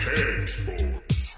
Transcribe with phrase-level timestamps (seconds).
[0.00, 1.36] Cakesports.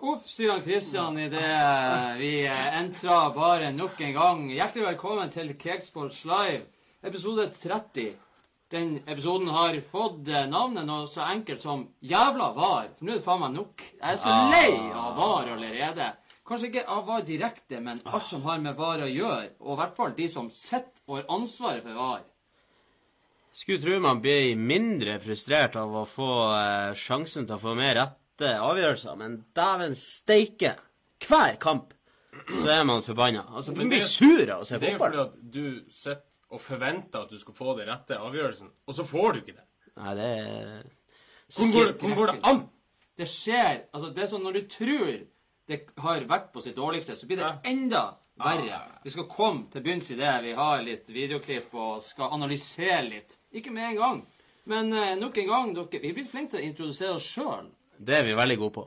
[0.00, 1.40] Uff, sier Kristian idet
[2.20, 4.44] vi entrer bare nok en gang.
[4.52, 6.68] Hjertelig velkommen til Cakesports Live,
[7.02, 8.14] episode 30.
[8.70, 12.92] Den episoden har fått eh, navnet noe så enkelt som Jævla var.
[12.94, 13.82] For nå er det faen meg nok.
[13.90, 16.12] Jeg er så lei av var allerede.
[16.46, 19.56] Kanskje ikke av hva direkte, men alt som har med var å gjøre.
[19.64, 22.24] Og i hvert fall de som sitter og har ansvaret for var.
[23.56, 27.96] Skulle tro man blir mindre frustrert av å få eh, sjansen til å få mer
[27.98, 30.76] rette avgjørelser, men dæven steike!
[31.26, 31.94] Hver kamp
[32.60, 33.46] så er man forbanna.
[33.56, 34.82] Altså, man blir sur av å se fotball.
[34.84, 38.18] Det er jo fordi at du sitter og forventer at du skal få den rette
[38.20, 39.64] avgjørelsen, og så får du ikke det.
[39.96, 40.84] Nei, det er
[41.46, 42.60] Hvordan går, hvordan går det an?
[43.16, 45.12] Det skjer Altså, det er sånn når du tror
[45.66, 48.04] det har vært på sitt dårligste, så blir det enda
[48.38, 48.80] verre.
[49.04, 50.34] Vi skal komme til bunns i det.
[50.44, 53.38] Vi har litt videoklipp og skal analysere litt.
[53.56, 54.20] Ikke med en gang,
[54.70, 57.68] men eh, nok en gang, dere Vi blir flinke til å introdusere oss sjøl.
[57.98, 58.86] Det er vi veldig gode på.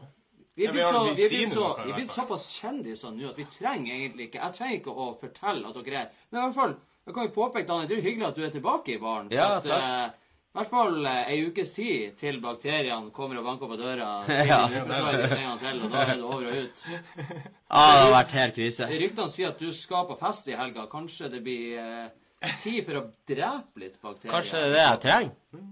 [0.59, 3.37] Vi er blitt så, vi er blitt så, vi er blitt såpass kjendiser nå at
[3.39, 6.57] vi trenger egentlig ikke Jeg trenger ikke å fortelle at dere er Men i hvert
[6.57, 6.73] fall,
[7.07, 9.29] jeg kan jo påpeke, Daniel, det er jo hyggelig at du er tilbake i baren.
[9.31, 9.71] For Ja, takk.
[9.71, 10.28] At, I
[10.59, 14.09] hvert fall eh, ei ukes tid til bakteriene kommer og banker på døra.
[14.49, 14.61] Ja.
[14.69, 16.85] en til, og da er det over og ut.
[17.69, 18.87] Ah, det har vært helt krise.
[18.89, 20.87] Ryktene sier at du skal på fest i helga.
[20.89, 24.33] Kanskje det blir eh, tid for å drepe litt bakterier?
[24.33, 25.67] Kanskje det er det jeg trenger?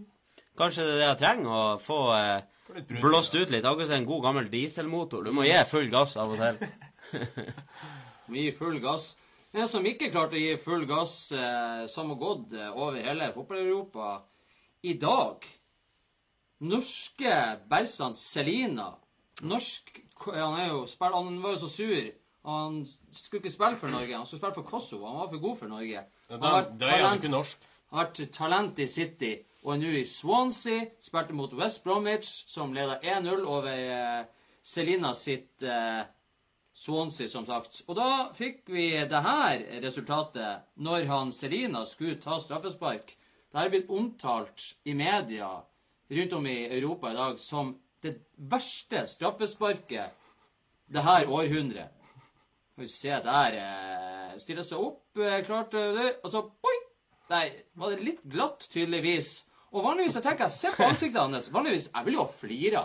[0.62, 1.50] Kanskje det er det jeg trenger?
[1.58, 3.66] Å få eh, blåst ut litt.
[3.66, 5.26] Akkurat som en god gammel dieselmotor.
[5.26, 6.70] Du må gi full gass av og til.
[8.38, 9.16] Gi full gass.
[9.58, 13.32] En som ikke klarte å gi full gass, eh, som har gått eh, over hele
[13.34, 14.18] fotball-Europa
[14.84, 15.46] i dag
[16.60, 17.34] Norske
[17.70, 18.94] Bersant Selina.
[19.42, 22.08] Norsk Han, er jo, spill- han var jo så sur.
[22.48, 22.80] Han
[23.12, 24.16] skulle ikke spille for Norge.
[24.18, 25.06] Han skulle spille for Kosovo.
[25.06, 25.92] Han var for god for Norge.
[25.94, 27.58] Ja, Han Da, da er han ikke norsk.
[27.92, 30.88] Han har vært talent i City og er nå i Swansea.
[31.00, 34.26] Spilte mot West Bromwich, som leda 1-0 over eh,
[34.64, 36.02] Selina sitt eh,
[36.74, 37.84] Swansea, som sagt.
[37.88, 43.14] Og da fikk vi det her resultatet når han Selina skulle ta straffespark.
[43.48, 45.50] Det her er blitt omtalt i media
[46.18, 50.26] rundt om i Europa i dag som det verste straffesparket
[50.88, 51.94] det her århundret.
[52.72, 56.84] Skal vi se der eh, Stiller seg opp, eh, klarte det, og så boing!
[57.32, 59.32] Nei, var det litt glatt, tydeligvis.
[59.74, 61.50] Og vanligvis jeg tenker jeg, se på ansiktet hans.
[61.52, 62.84] Vanligvis jeg vil jo flire.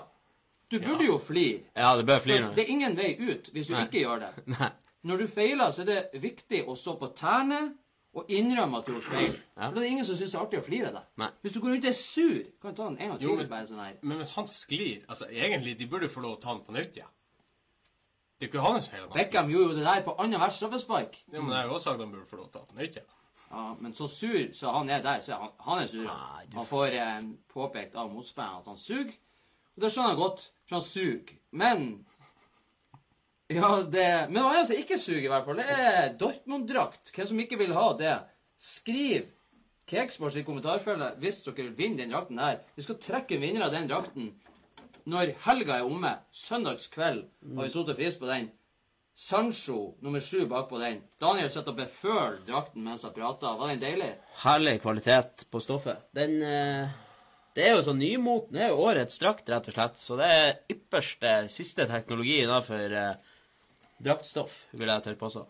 [0.72, 1.66] Du burde jo flire.
[1.76, 3.84] Ja, det bør flire Det er ingen vei ut hvis du Nei.
[3.86, 4.32] ikke gjør det.
[4.54, 4.70] Nei.
[5.02, 7.60] Når du feiler, så er det viktig å stå på tærne
[8.14, 9.36] og innrømme at du har gjort feil.
[9.56, 9.68] Ja.
[9.70, 11.30] For det er ingen som syns det er artig å flire av deg.
[11.42, 13.36] Hvis du går rundt og er sur, kan du ta den en gang Jo, til.
[13.36, 13.94] men- bare sånn her.
[14.02, 16.96] Men hvis han sklir altså Egentlig, de burde få lov å ta den på nytt
[16.96, 17.06] ja.
[18.40, 19.02] Det er ikke hans feil.
[19.04, 19.24] at han sklir.
[19.24, 21.16] Beckham gjorde jo det der på annethvert straffespark.
[21.32, 22.68] Ja, men jeg har jo også sagt at han burde få lov å ta den
[22.76, 23.02] på nytt ja.
[23.52, 26.04] Ja, men så sur så han er der, så er han, han er sur.
[26.04, 27.20] Nei, du- Han får eh,
[27.54, 29.12] påpekt av motspilleren at han suger.
[29.76, 31.34] Og det skjønner jeg godt, for han suger.
[31.52, 32.06] Men
[33.52, 35.60] Ja, det Men han er altså ikke suger, i hvert fall.
[35.60, 37.12] Det er Dortmund-drakt.
[37.14, 38.16] Hvem som ikke vil ha det?
[38.62, 39.28] Skriv
[39.90, 42.62] Cakesports i kommentarfeltet hvis dere vil vinne den drakten her.
[42.78, 44.32] Vi skal trekke en vinner av den drakten
[45.10, 46.12] når helga er omme.
[46.30, 47.24] Søndagskveld
[47.56, 48.50] har vi sittet og fist på den.
[49.18, 51.02] Sancho nummer sju bakpå den.
[51.20, 53.58] Daniel sitter og beføler drakten mens jeg prater.
[53.58, 54.12] Var den deilig?
[54.44, 56.06] Herlig kvalitet på stoffet.
[56.16, 56.94] Den eh,
[57.52, 58.56] Det er jo sånn nymoten.
[58.56, 60.00] Det er jo årets drakt, rett og slett.
[60.00, 63.31] Så det er ypperste, siste teknologi innenfor eh,
[64.02, 65.42] draktstoff, vil jeg til påstå.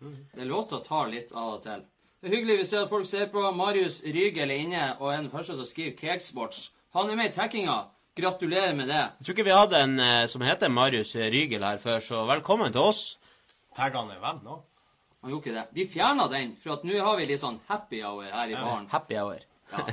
[0.00, 1.84] Det er lov til å ta litt av og til.
[2.20, 3.42] Det er hyggelig vi ser at folk ser på.
[3.54, 6.68] Marius Rygel er inne og er den første som skriver Cakesports.
[6.94, 7.76] Han er med i trekkinga.
[8.18, 9.02] Gratulerer med det.
[9.20, 12.72] Jeg tror ikke vi hadde en eh, som heter Marius Rygel her før, så velkommen
[12.74, 13.02] til oss.
[13.78, 14.56] Tagg han en venn nå.
[15.22, 15.66] Han gjorde ikke det.
[15.74, 18.88] Vi fjerna den, for at nå har vi litt sånn happy hour her i baren.
[18.90, 19.42] Happy hour.
[19.72, 19.84] Ja.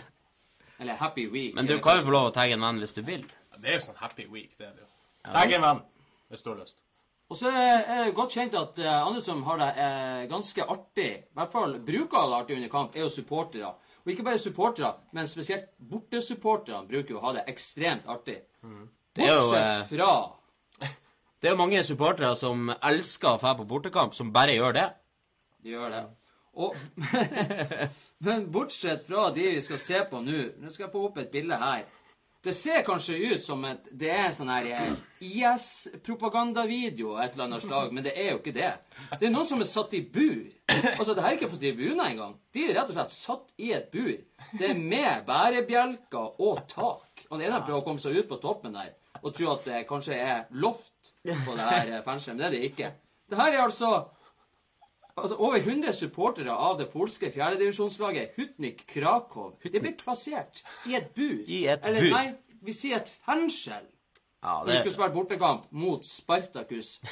[0.82, 1.53] Eller happy week.
[1.58, 3.26] Men du eller kan hva- jo få lov å tagge en venn hvis du vil.
[3.58, 4.90] Det er jo sånn happy week, det er det jo.
[5.32, 5.84] Tagg en venn
[6.30, 6.82] hvis du har lyst.
[7.30, 11.09] Og så er det godt kjent at eh, andre som har det eh, ganske artig,
[11.26, 13.72] i hvert fall bruker det artig under kamp, er jo supportere.
[14.05, 18.44] Og ikke bare supportere, men spesielt bortesupporterne bruker jo å ha det ekstremt artig.
[19.16, 20.11] Det jo, Bortsett eh, fra
[21.41, 24.85] Det er jo mange supportere som elsker å dra på bortekamp, som bare gjør det.
[25.66, 26.03] De gjør det.
[26.61, 26.78] Og,
[28.26, 31.34] men bortsett fra de vi skal se på nå Nå skal jeg få opp et
[31.34, 31.84] bilde her.
[32.46, 34.92] Det ser kanskje ut som at det er sånn her eh,
[35.26, 38.70] IS-propagandavideo av et eller annet slag, men det er jo ikke det.
[39.16, 40.44] Det er noen som er satt i bur.
[40.92, 42.36] Altså, det her er ikke på tribunen engang.
[42.53, 44.14] De er rett og slett satt i et bur.
[44.59, 47.26] Det er med bærebjelker og tak.
[47.32, 48.94] Han ene prøver å komme seg ut på toppen der
[49.26, 52.53] og tror at det kanskje er loft på det her eh, fengselet, men det er
[52.53, 52.91] det ikke.
[53.26, 53.91] Det her er altså
[55.16, 61.14] Altså, Over 100 supportere av det polske fjerdedivisjonslaget Hutnik Krakow Det ble plassert i et
[61.16, 61.38] bur.
[61.47, 62.16] I et Eller bur.
[62.17, 62.34] nei,
[62.66, 63.85] vi sier et fengsel.
[64.44, 67.00] Ja, Når Vi skulle spille bortekamp mot Spartakus.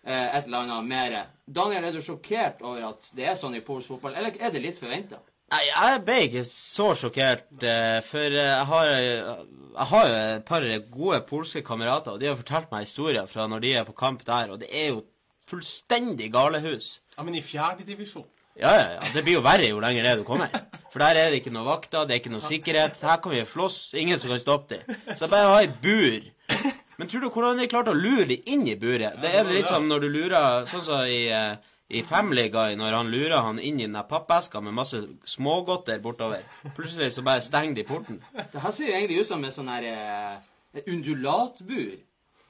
[0.00, 1.14] Eh, et eller annet mer.
[1.44, 4.62] Daniel, er du sjokkert over at det er sånn i polsk fotball, eller er det
[4.64, 5.18] litt forventa?
[5.52, 10.46] Nei, jeg ble ikke så sjokkert, eh, for eh, jeg har, jeg har jo et
[10.48, 13.92] par gode polske kamerater, og de har fortalt meg historier fra når de er på
[14.00, 15.02] kamp der, og det er jo
[15.50, 17.02] fullstendig galehus.
[17.20, 18.24] Ja, men i fjerdedivisjon
[18.56, 19.08] Ja, ja, ja.
[19.12, 20.48] Det blir jo verre jo lenger ned du kommer.
[20.90, 22.96] For der er det ikke noe vakter, det er ikke noe sikkerhet.
[23.04, 24.96] Her kan vi slåss, ingen som kan stoppe dem.
[25.20, 26.24] Så bare ha et bur.
[26.96, 29.20] Men tror du hvordan de klarte å lure de inn i buret?
[29.20, 31.60] Det er litt som når du lurer Sånn som i, eh,
[31.92, 36.42] i Family Guy, når han lurer han inn i den pappeska med masse smågodter bortover.
[36.76, 38.20] Plutselig så bare stenger de porten.
[38.32, 41.98] Det her ser jo egentlig ut som et sånn her eh, undulatbur.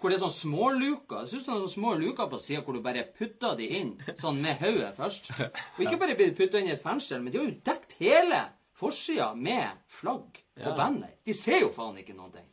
[0.01, 1.21] Hvor det er sånn små luker.
[1.23, 3.91] Det ser ut som sånne små luker på sida hvor du bare putter de inn
[4.23, 5.31] sånn med hodet først.
[5.77, 8.41] Og ikke bare blir putta inn i et fengsel, men de har jo dekt hele
[8.81, 11.13] forsida med flagg og banner.
[11.29, 12.49] De ser jo faen ikke noen ting.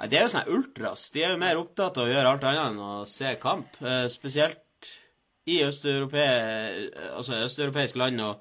[0.00, 1.10] Nei, Det er jo sånne ultras.
[1.12, 3.76] De er jo mer opptatt av å gjøre alt annet enn å se kamp.
[3.84, 4.88] Eh, spesielt
[5.50, 8.40] i østeurope, eh, altså østeuropeiske land og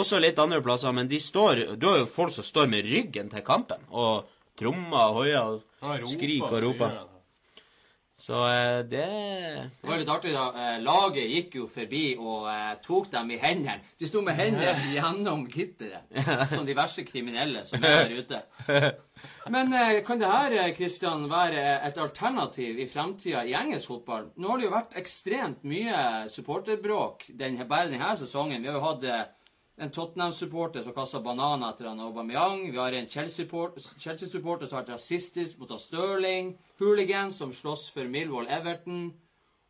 [0.00, 0.92] også litt andre plasser.
[0.96, 5.10] Men de står, du har jo folk som står med ryggen til kampen og trommer
[5.10, 6.96] og hoier og skriker og roper.
[8.24, 9.06] Så eh, det
[9.82, 10.46] Det var litt artig da.
[10.56, 13.82] Eh, laget gikk jo forbi og eh, tok dem i hendene.
[14.00, 16.08] De sto med hendene gjennom gitteret,
[16.54, 18.40] som diverse kriminelle som er der ute.
[19.52, 19.72] Men
[20.04, 24.30] kan det her, Christian, være et alternativ i fremtida i engelsk fotball?
[24.40, 28.64] Nå har det jo vært ekstremt mye supporterbråk den, bare denne sesongen.
[28.64, 29.06] Vi har jo hatt
[29.76, 32.70] en Tottenham-supporter som kaster bananer etter han Aubameyang.
[32.70, 36.54] Vi har en Chelsea-supporter Chelsea som har vært rasistisk mot Stirling.
[36.78, 39.08] Hooligans som slåss for Millwall Everton.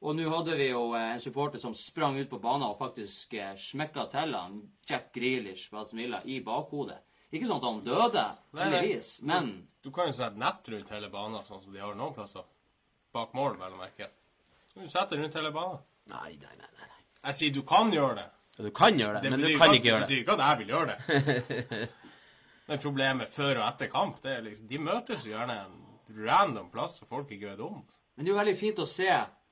[0.05, 3.33] Og nå hadde vi jo eh, en supporter som sprang ut på banen og faktisk
[3.41, 7.01] eh, smekka til han Jack Grealish på Aston Villa i bakhodet.
[7.33, 8.25] Ikke sånn at han døde,
[8.59, 12.13] heldigvis, men Du kan jo sette nett rundt hele banen, sånn som de har noen
[12.15, 12.45] plasser.
[13.17, 14.11] Bak mål, vel å merke.
[14.77, 15.81] Du setter rundt hele banen.
[16.13, 16.53] Nei, nei.
[16.61, 16.71] nei.
[16.79, 16.91] nei.
[17.25, 18.29] Jeg sier du kan gjøre det.
[18.59, 20.09] Du kan gjøre det, men du kan ikke gjøre det.
[20.09, 21.89] Det betyr ikke at jeg vil gjøre det.
[22.69, 26.71] Men problemet før og etter kamp, det er liksom De møtes jo gjerne en random
[26.73, 27.83] plass som folk ikke vet om.
[28.17, 29.11] Men det er jo veldig fint å se,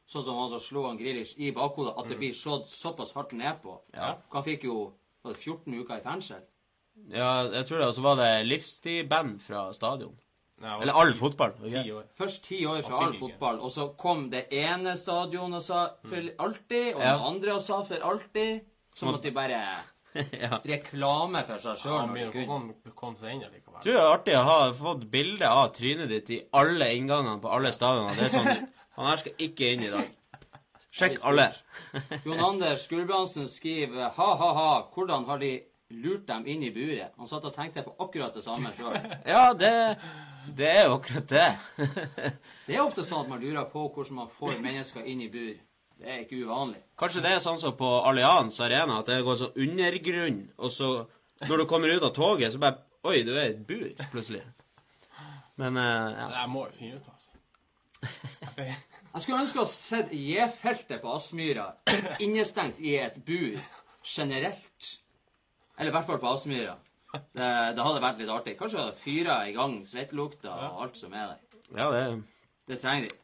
[0.09, 3.35] sånn som han som slo han Grilich i bakhodet, at det blir slått såpass hardt
[3.37, 3.75] ned på.
[3.93, 4.15] Ja.
[4.33, 4.79] Han fikk jo
[5.23, 6.41] var det 14 uker i fengsel.
[7.13, 7.87] Ja, jeg tror det.
[7.91, 10.17] Og så var det livstidband fra stadion.
[10.63, 11.53] Nei, Eller all fotball.
[11.59, 11.93] Ti Okay?
[11.93, 12.05] år.
[12.17, 16.29] Først ti år fra all fotball, og så kom det ene stadionet og sa for
[16.47, 17.13] alltid, og Ja.
[17.17, 18.61] det andre og sa for alltid.
[18.95, 19.61] Som at de bare
[20.45, 20.59] ja.
[20.69, 23.85] reklame for seg sjøl Ja.
[23.85, 27.53] Tror det er artig å ha fått bilde av trynet ditt i alle inngangene på
[27.53, 28.17] alle stadionene.
[28.19, 28.69] Det er sånn
[28.99, 30.09] Han her skal ikke inn i dag.
[30.93, 31.47] Sjekk alle.
[32.27, 35.55] Jon Anders Gulbrandsen skriver ha-ha-ha, hvordan har de
[36.03, 37.15] lurt dem inn i buret?
[37.17, 38.99] Han satt og tenkte på akkurat det samme sjøl.
[39.33, 39.73] Ja, det,
[40.59, 41.49] det er jo akkurat det.
[42.67, 45.55] Det er ofte sånn at man lurer på hvordan man får mennesker inn i bur.
[46.03, 46.81] Det er ikke uvanlig.
[46.99, 50.89] Kanskje det er sånn som på Allianz Arena, at det går sånn undergrunn, og så
[51.49, 54.45] når du kommer ut av toget, så bare Oi, du er i et bur, plutselig.
[55.59, 56.27] Men uh, ja.
[56.31, 57.33] Det må jeg finne ut, altså.
[59.13, 61.67] Jeg skulle ønske å sett J-feltet på Aspmyra
[62.25, 63.59] innestengt i et bur
[64.07, 64.87] generelt.
[65.77, 66.79] Eller i hvert fall på Aspmyra.
[67.13, 68.55] Det, det hadde vært litt artig.
[68.57, 71.67] Kanskje fyra i gang svettelukta og alt som er der.
[71.77, 72.07] ja, det
[72.71, 73.22] Det trenger de.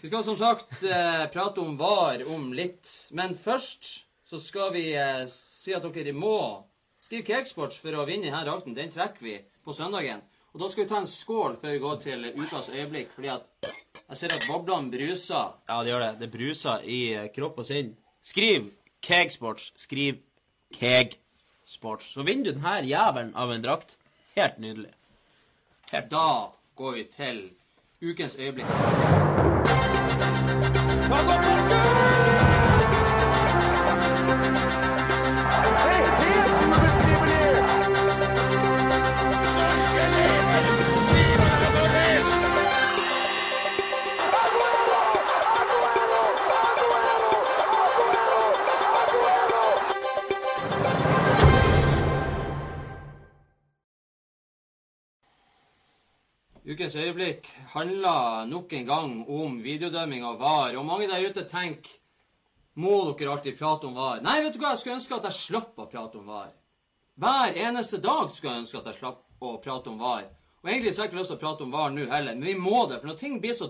[0.00, 2.90] Vi skal som sagt eh, prate om VAR om litt.
[3.10, 3.88] Men først
[4.28, 6.36] så skal vi eh, si at dere må
[7.02, 8.76] skrive Cakesports for å vinne denne drakten.
[8.76, 10.22] Den trekker vi på søndagen.
[10.52, 13.72] Og da skal vi ta en skål før vi går til ukas øyeblikk, fordi at
[14.12, 15.54] jeg ser at boblene bruser.
[15.68, 16.12] Ja, det gjør det.
[16.20, 17.94] Det bruser i eh, kropp og sinn.
[18.22, 18.68] Skriv
[19.02, 19.72] Kegsports.
[19.80, 20.20] Skriv
[20.76, 22.12] Kegsports.
[22.12, 23.96] Så vinner du denne jævelen av en drakt.
[24.36, 24.92] Helt nydelig.
[26.10, 27.40] Da går vi til
[28.02, 28.66] ukens øyeblikk.
[56.62, 60.76] Ukens øyeblikk handler nok en gang om videodømming av VAR.
[60.78, 61.98] Og mange der ute tenker
[62.78, 64.22] Må dere alltid prate om VAR?
[64.24, 66.52] Nei, vet du hva, jeg skulle ønske at jeg slapp å prate om VAR.
[67.20, 70.28] Hver eneste dag skulle jeg ønske at jeg slapp å prate om VAR.
[70.62, 72.46] Og egentlig så har jeg ikke lyst til å prate om VAR nå heller, men
[72.46, 73.00] vi må det.
[73.02, 73.68] For når ting blir så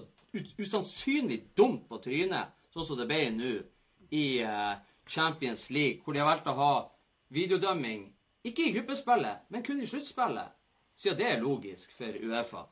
[0.60, 3.54] usannsynlig dumt på trynet, sånn som det ble nå
[4.12, 4.76] i eh,
[5.08, 6.74] Champions League, hvor de har valgt å ha
[7.32, 8.04] videodømming
[8.46, 10.54] ikke i gruppespillet, men kun i sluttspillet,
[10.94, 12.66] siden det er logisk for Uefa.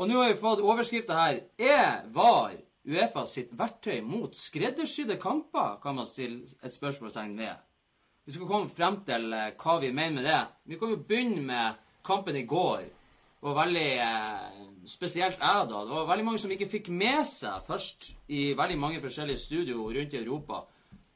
[0.00, 2.54] Og nå har vi fått overskrifta her Er VAR
[2.88, 5.76] Uefa sitt verktøy mot skreddersydde kamper?
[5.82, 7.58] Kan man stille et spørsmålstegn ved.
[8.24, 10.40] Vi skal komme frem til eh, hva vi mener med det.
[10.72, 12.86] Vi kan jo begynne med kampen i går.
[12.88, 15.84] Det var veldig eh, spesielt jeg, da.
[15.84, 20.00] Det var veldig mange som ikke fikk med seg først i veldig mange forskjellige studioer
[20.00, 20.64] rundt i Europa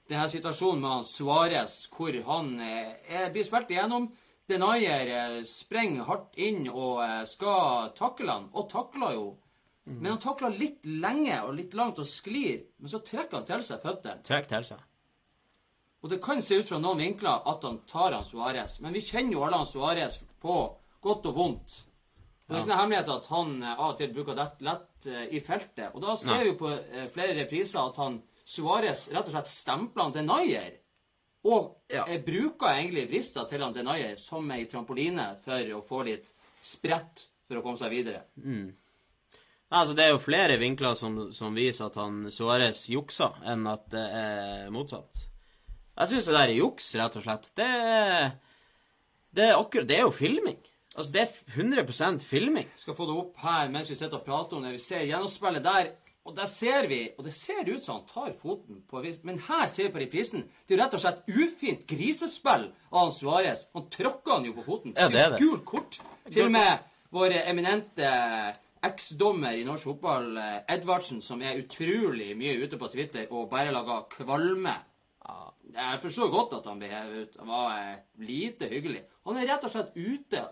[0.08, 4.10] denne situasjonen med han Suárez, hvor han eh, er, blir spilt igjennom.
[4.48, 9.24] Denayer eh, sprenger hardt inn og eh, skal takle han, og takler jo.
[9.84, 13.64] Men han takler litt lenge og litt langt og sklir, men så trekker han til
[13.66, 14.24] seg føttene.
[14.24, 14.84] Trekk til seg.
[16.04, 19.04] Og det kan se ut fra noen vinkler at han tar han Suárez, men vi
[19.04, 20.56] kjenner jo alle han Suárez på
[21.04, 21.76] godt og vondt.
[22.44, 25.10] Og Det er ikke noe hemmelighet at han eh, av og til bruker dette lett
[25.36, 25.92] i feltet.
[25.92, 26.48] Og da ser Nei.
[26.48, 26.72] vi på
[27.12, 30.72] flere repriser at han Suárez rett og slett stempler han Denayer.
[31.44, 32.04] Og Ja.
[32.08, 36.30] jeg bruker egentlig vrista til han Denayer som ei trampoline for å få litt
[36.62, 38.22] sprett for å komme seg videre.
[39.74, 43.88] Altså, det er jo flere vinkler som, som viser at han Suárez juksa, enn at
[43.90, 45.24] det er motsatt.
[45.98, 47.50] Jeg syns det der er juks, rett og slett.
[47.58, 48.30] Det er,
[49.34, 50.58] det er akkurat Det er jo filming.
[50.94, 52.68] Altså, det er 100% filming.
[52.78, 54.72] skal få det opp her mens vi sitter og prater om det.
[54.76, 55.92] Vi ser gjennomspillet der,
[56.24, 59.66] og der ser vi Og det ser ut som han tar foten på Men her
[59.66, 60.48] ser vi på reprisen.
[60.66, 63.66] Det er rett og slett ufint grisespill av Suárez.
[63.74, 64.94] Han tråkker han jo på foten.
[64.96, 65.40] Ja, det er det.
[65.42, 66.00] Gult kort.
[66.30, 66.78] Til og med
[67.14, 68.08] vår eminente
[68.84, 73.72] eksdommer i norsk fotball, eh, Edvardsen, som er utrolig mye ute på Twitter og bare
[73.72, 74.74] lager kvalme.
[75.74, 77.36] Jeg forstår godt at han ble hevet ut.
[77.40, 79.04] Han var eh, lite hyggelig.
[79.26, 80.42] Han er rett og slett ute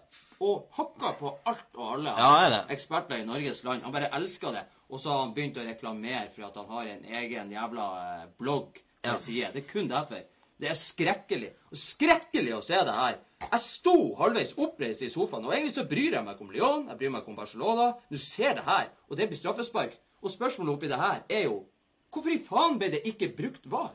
[0.43, 3.85] og hakker på alt og alle Ja, er eksperter i Norges land.
[3.87, 4.65] Han bare elsker det.
[4.93, 8.27] Og så har han begynt å reklamere for at han har en egen jævla eh,
[8.39, 9.17] blogg på Ja.
[9.19, 9.49] side.
[9.55, 10.21] Det er kun derfor.
[10.61, 11.49] Det er skrekkelig.
[11.73, 13.17] Og skrekkelig å se det her.
[13.43, 16.85] Jeg sto halvveis oppreist i sofaen, og egentlig så bryr jeg meg ikke om Lyon,
[16.93, 17.87] jeg bryr meg ikke om Barcelona.
[18.13, 19.97] Du ser det her, og det blir straffespark.
[20.23, 21.65] Og spørsmålet oppi det her er jo
[22.13, 23.95] Hvorfor i faen ble det ikke brukt VAR?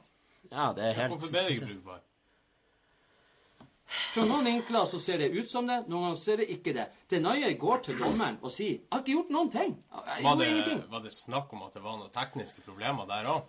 [0.52, 2.00] Ja, det er helt Hvorfor ble det ikke brukt var?
[3.88, 6.88] Fra noen vinkler så ser det ut som det, noen ganger ser det ikke det.
[7.10, 9.76] Denayer går til dommeren og sier 'Jeg har ikke gjort noen ting'.
[10.24, 13.46] Var det, var det snakk om at det var noen tekniske problemer der òg?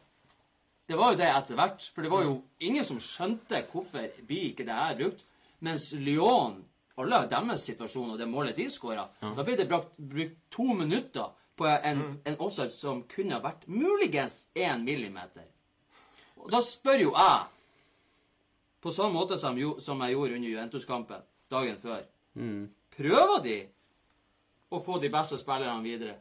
[0.89, 4.53] Det var jo det etter hvert, for det var jo ingen som skjønte hvorfor blir
[4.53, 5.25] ikke det her brukt.
[5.61, 6.65] Mens Lyon,
[6.97, 11.35] alle deres situasjon og det målet de skåra, da ble det brukt, brukt to minutter
[11.59, 15.45] på en, en offside som kunne ha vært muligens én millimeter.
[16.39, 17.47] Og da spør jo jeg,
[18.83, 22.05] på samme måte som, jo, som jeg gjorde under Juventus-kampen dagen før
[22.99, 23.59] Prøver de
[24.75, 26.17] å få de beste spillerne videre?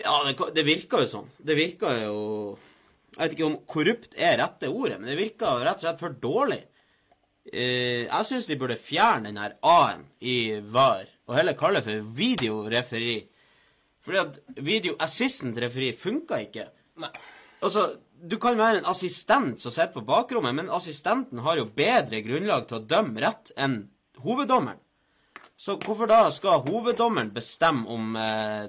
[0.00, 1.26] Ja, det, det virker jo sånn.
[1.38, 2.14] Det virker jo
[3.14, 6.16] Jeg vet ikke om korrupt er rette ordet, men det virker rett og slett for
[6.18, 6.64] dårlig.
[7.46, 11.86] Eh, jeg syns de burde fjerne den her A-en i VAR, og heller kalle det
[11.86, 13.20] for videoreferi.
[14.04, 16.66] Fordi at video assistant referi funka ikke.
[17.00, 17.12] Nei.
[17.64, 17.86] Altså,
[18.30, 22.66] du kan være en assistent som sitter på bakrommet, men assistenten har jo bedre grunnlag
[22.68, 23.78] til å dømme rett enn
[24.24, 24.80] hoveddommeren.
[25.56, 28.64] Så hvorfor da skal hoveddommeren bestemme om eh,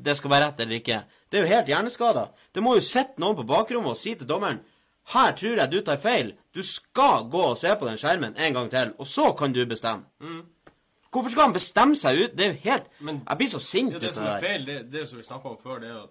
[0.00, 1.00] det skal være rett eller ikke?
[1.28, 2.28] Det er jo helt hjerneskada.
[2.54, 4.62] Det må jo sitte noen på bakrommet og si til dommeren
[5.10, 6.32] her tror jeg du tar feil.
[6.54, 9.64] Du skal gå og se på den skjermen en gang til, og så kan du
[9.66, 10.06] bestemme.
[11.10, 12.34] Hvorfor skal han bestemme seg ut?
[12.38, 14.64] Det er jo helt Men- Jeg blir så sint ut det av som er feil,
[14.66, 16.10] det, det som vi snakka om før, det er det som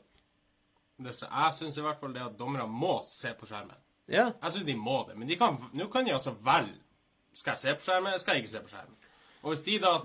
[1.00, 3.78] Jeg syns i hvert fall det at dommere må se på skjermen.
[4.10, 4.32] Ja.
[4.44, 5.18] Jeg syns de må det.
[5.18, 6.80] Men de kan, nå kan de altså velge.
[7.34, 8.96] Skal jeg se på skjermen, eller skal jeg ikke se på skjermen?
[9.44, 10.00] Og hvis de da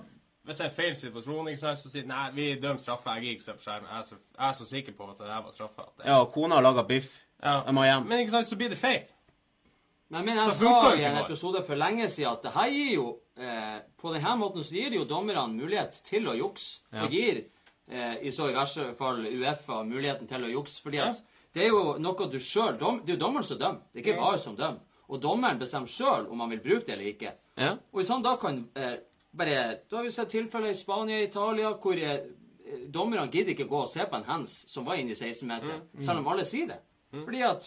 [0.45, 3.09] Hvis det er en feil situasjon, ikke sant, så sier de nei, vi dømmer straffe,
[3.17, 3.87] jeg gidder ikke se på skjermen.
[3.89, 5.87] Jeg er så, jeg er så sikker på at det der var straffe.
[5.87, 7.15] At det, ja, og kona har laga biff.
[7.39, 7.55] Ja.
[7.65, 8.05] Jeg må hjem.
[8.11, 9.07] Men ikke sant, så blir det feil.
[10.13, 13.07] Men, men jeg sa i en episode for lenge siden at det her gir jo
[13.41, 16.85] eh, På denne måten så gir det jo dommerne mulighet til å jukse.
[16.93, 17.07] Ja.
[17.07, 17.41] Og gir
[17.87, 20.83] i så i verste fall Uefa muligheten til å jukse.
[20.83, 21.19] fordi at
[21.55, 24.21] det er jo noe du sjøl Det er jo dommeren som dømmer, det er ikke
[24.21, 24.81] VAR som dømmer.
[25.09, 27.35] Og dommeren bestemmer sjøl om han vil bruke det eller ikke.
[27.61, 27.75] Ja.
[27.93, 28.97] Og hvis han da kan eh,
[29.37, 32.25] bare Da har vi sett tilfeller i Spania og Italia hvor eh,
[32.89, 36.23] dommerne gidder ikke gå og se på en hands som var inne i 16-meteren, selv
[36.23, 36.81] om alle sier det.
[37.13, 37.67] Fordi at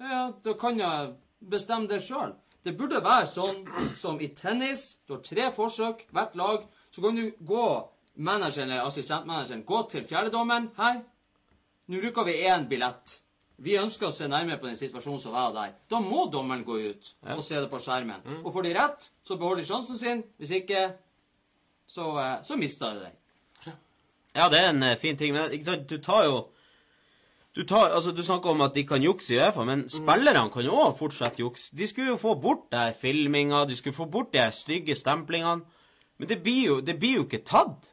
[0.00, 1.12] ja, da kan jeg
[1.50, 2.32] bestemme det sjøl.
[2.64, 3.60] Det burde være sånn
[3.94, 4.96] som i tennis.
[5.06, 6.64] Du har tre forsøk, hvert lag.
[6.90, 7.66] Så kan du gå,
[8.16, 10.70] manageren eller assistentmanageren, gå til fjerdedommeren.
[10.76, 11.00] Her,
[11.86, 13.20] nå bruker vi én billett.
[13.56, 15.76] Vi ønsker å se nærmere på den situasjonen som var der.
[15.88, 18.24] Da må dommeren gå ut og se det på skjermen.
[18.42, 20.24] Og får de rett, så beholder de sjansen sin.
[20.36, 20.82] Hvis ikke,
[21.88, 23.16] så, eh, så mister de den.
[24.36, 26.48] Ja, det er en eh, fin ting, men ikke sant, du tar jo
[27.56, 30.64] Du, tar, altså, du snakker om at de kan jukse i Uefa, men spillerne kan
[30.66, 31.70] jo òg fortsette juks.
[31.72, 35.64] De skulle jo få bort det her filminga, de skulle få bort de stygge stemplingene.
[36.18, 37.90] Men det blir jo, det blir jo ikke tatt.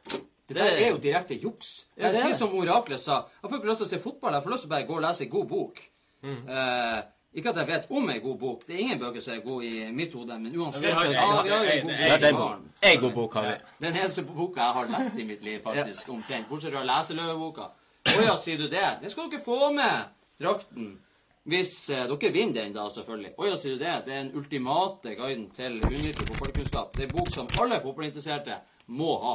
[0.48, 1.86] Det der er jo direkte juks.
[1.96, 3.22] Jeg det er sier som oraklet sa.
[3.42, 4.32] Jeg får ikke lyst til å se fotball.
[4.36, 5.80] Jeg får lyst til å bare gå og lese en god bok.
[6.24, 6.48] Mm.
[6.48, 6.98] Eh,
[7.34, 8.66] ikke at jeg vet om ei god bok.
[8.66, 11.42] Det er ingen bøker som er gode i mitt hode, men uansett Vi har- ja,
[11.42, 12.68] vi har det- en god bok den baren.
[12.82, 13.54] Ei god bok har vi.
[13.86, 16.48] Den eneste boka jeg har lest i mitt liv, faktisk, omtrent.
[16.48, 17.70] Bortsett fra leseløveboka.
[18.06, 18.98] Å ja, sier du det?
[19.00, 20.04] Den skal dere få med,
[20.40, 20.98] drakten.
[21.44, 23.34] Hvis eh, dere vinner den, da, selvfølgelig.
[23.36, 23.94] Å ja, sier du det?
[24.06, 26.94] Det er den ultimate guiden til unyttig fotballkunnskap.
[26.96, 28.56] Det er en bok som alle fotballinteresserte
[28.96, 29.34] må ha.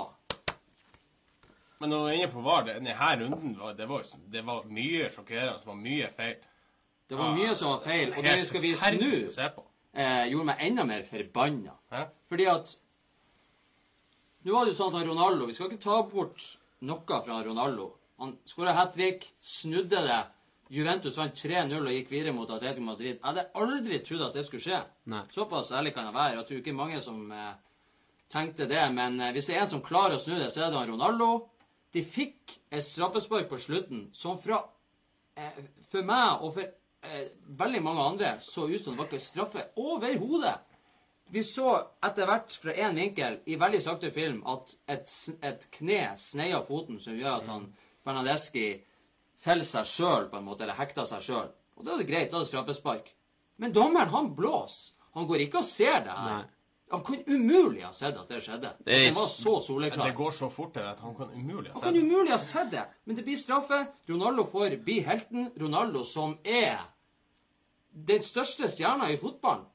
[1.79, 5.09] Men når du er inne på VAR, denne runden var, det, var, det var mye
[5.13, 5.59] sjokkerende.
[5.61, 6.39] Det var mye feil.
[7.09, 9.47] Det var mye som var feil, og det vi skal vise forferdelig snu å se
[9.55, 9.63] på.
[9.93, 11.77] eh, gjorde meg enda mer forbanna.
[11.93, 12.03] Hæ?
[12.29, 12.75] Fordi at
[14.45, 16.45] Nå var det jo sånn at Ronaldo Vi skal ikke ta bort
[16.87, 17.89] noe fra Ronaldo.
[18.21, 20.19] Han skåra hat trick, snudde det.
[20.69, 23.15] Juventus vant 3-0 og gikk videre mot Atletico Madrid.
[23.15, 24.81] Jeg hadde aldri trodd at det skulle skje.
[25.09, 25.23] Nei.
[25.33, 26.35] Såpass ærlig kan jeg være.
[26.37, 27.55] Jeg tror ikke mange som eh,
[28.29, 28.83] tenkte det.
[28.93, 31.29] Men eh, hvis det er en som klarer å snu det, så er det Ronaldo.
[31.93, 34.61] De fikk et straffespark på slutten som fra
[35.33, 35.57] eh,
[35.89, 39.65] For meg og for eh, veldig mange andre så ut som det var ikke straffe
[39.81, 40.57] overhodet.
[41.29, 45.09] Vi så etter hvert fra én vinkel i veldig sakte film at et,
[45.45, 47.67] et kne sneier foten som gjør at han
[48.05, 48.71] Bernadeschi
[49.39, 51.49] feller seg sjøl, på en måte, eller hekter seg sjøl.
[51.79, 53.11] Og da er det greit, da er det straffespark.
[53.59, 54.93] Men dommeren, han blåser.
[55.15, 56.33] Han går ikke og ser det her.
[56.37, 56.43] Nei.
[56.91, 58.69] Han kunne umulig ha sett at det skjedde.
[58.83, 60.05] Det er- Det var så soleklar.
[60.07, 62.01] det går så fort det, at han kan umulig ha Han sett kan det.
[62.03, 63.87] umulig ha sett det, men det blir straffe.
[64.09, 65.51] Ronaldo får bli helten.
[65.59, 66.79] Ronaldo som er
[67.93, 69.65] den største stjerna i fotballen.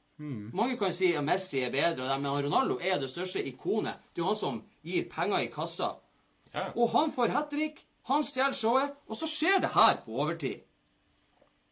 [0.53, 3.95] Mange kan si at Messi er bedre, men Ronaldo er det største ikonet.
[4.13, 5.95] Det er jo han som gir penger i kassa.
[6.53, 6.69] Ja.
[6.75, 10.59] Og han får hat trick, han stjeler showet, og så skjer det her på overtid.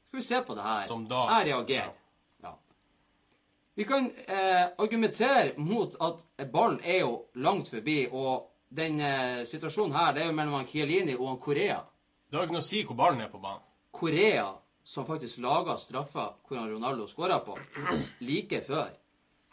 [0.07, 0.87] Skal vi se på det her.
[0.87, 1.91] Som da- Jeg reagerer.
[2.43, 2.53] Ja.
[3.75, 9.93] Vi kan eh, argumentere mot at ballen er jo langt forbi, og den eh, situasjonen
[9.95, 11.79] her, det er jo mellom han Kielini og han Korea.
[12.29, 13.61] Det har ikke noe å si hvor ballen er på banen.
[13.93, 14.47] Korea,
[14.83, 17.57] som faktisk laga straffa hvor han Ronaldo skåra på,
[18.29, 18.89] like før.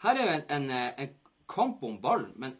[0.01, 1.15] Her er jo en, en, eh, en
[1.49, 2.55] kamp om ballen, men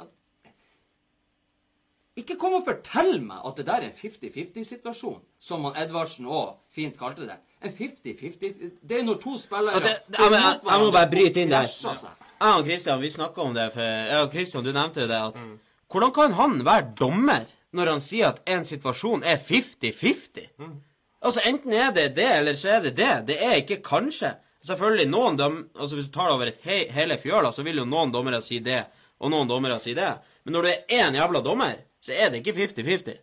[2.21, 6.53] Ikke kom og fortell meg at det der er en 50-50-situasjon, som han Edvardsen òg
[6.75, 7.37] fint kalte det.
[7.61, 11.41] En 50-50 Det er når to spillere det- det- jeg jeg- jeg må bare bryte
[11.41, 11.67] inn der.
[12.41, 15.35] Jeg og Christian, vi snakka om det for Ja, Christian, du nevnte jo det at
[15.91, 20.47] Hvordan kan han være dommer når han sier at en situasjon er 50-50?
[21.23, 23.25] Altså, enten er det det, eller så er det det.
[23.27, 24.35] Det er ikke kanskje.
[24.65, 25.69] Selvfølgelig, noen døm...
[25.79, 28.41] Altså, hvis du tar det over et he hele fjøla, så vil jo noen dommere
[28.41, 28.85] si det,
[29.19, 30.17] og noen dommere si det.
[30.45, 33.19] Men når du er én jævla dommer, så er det ikke 50-50.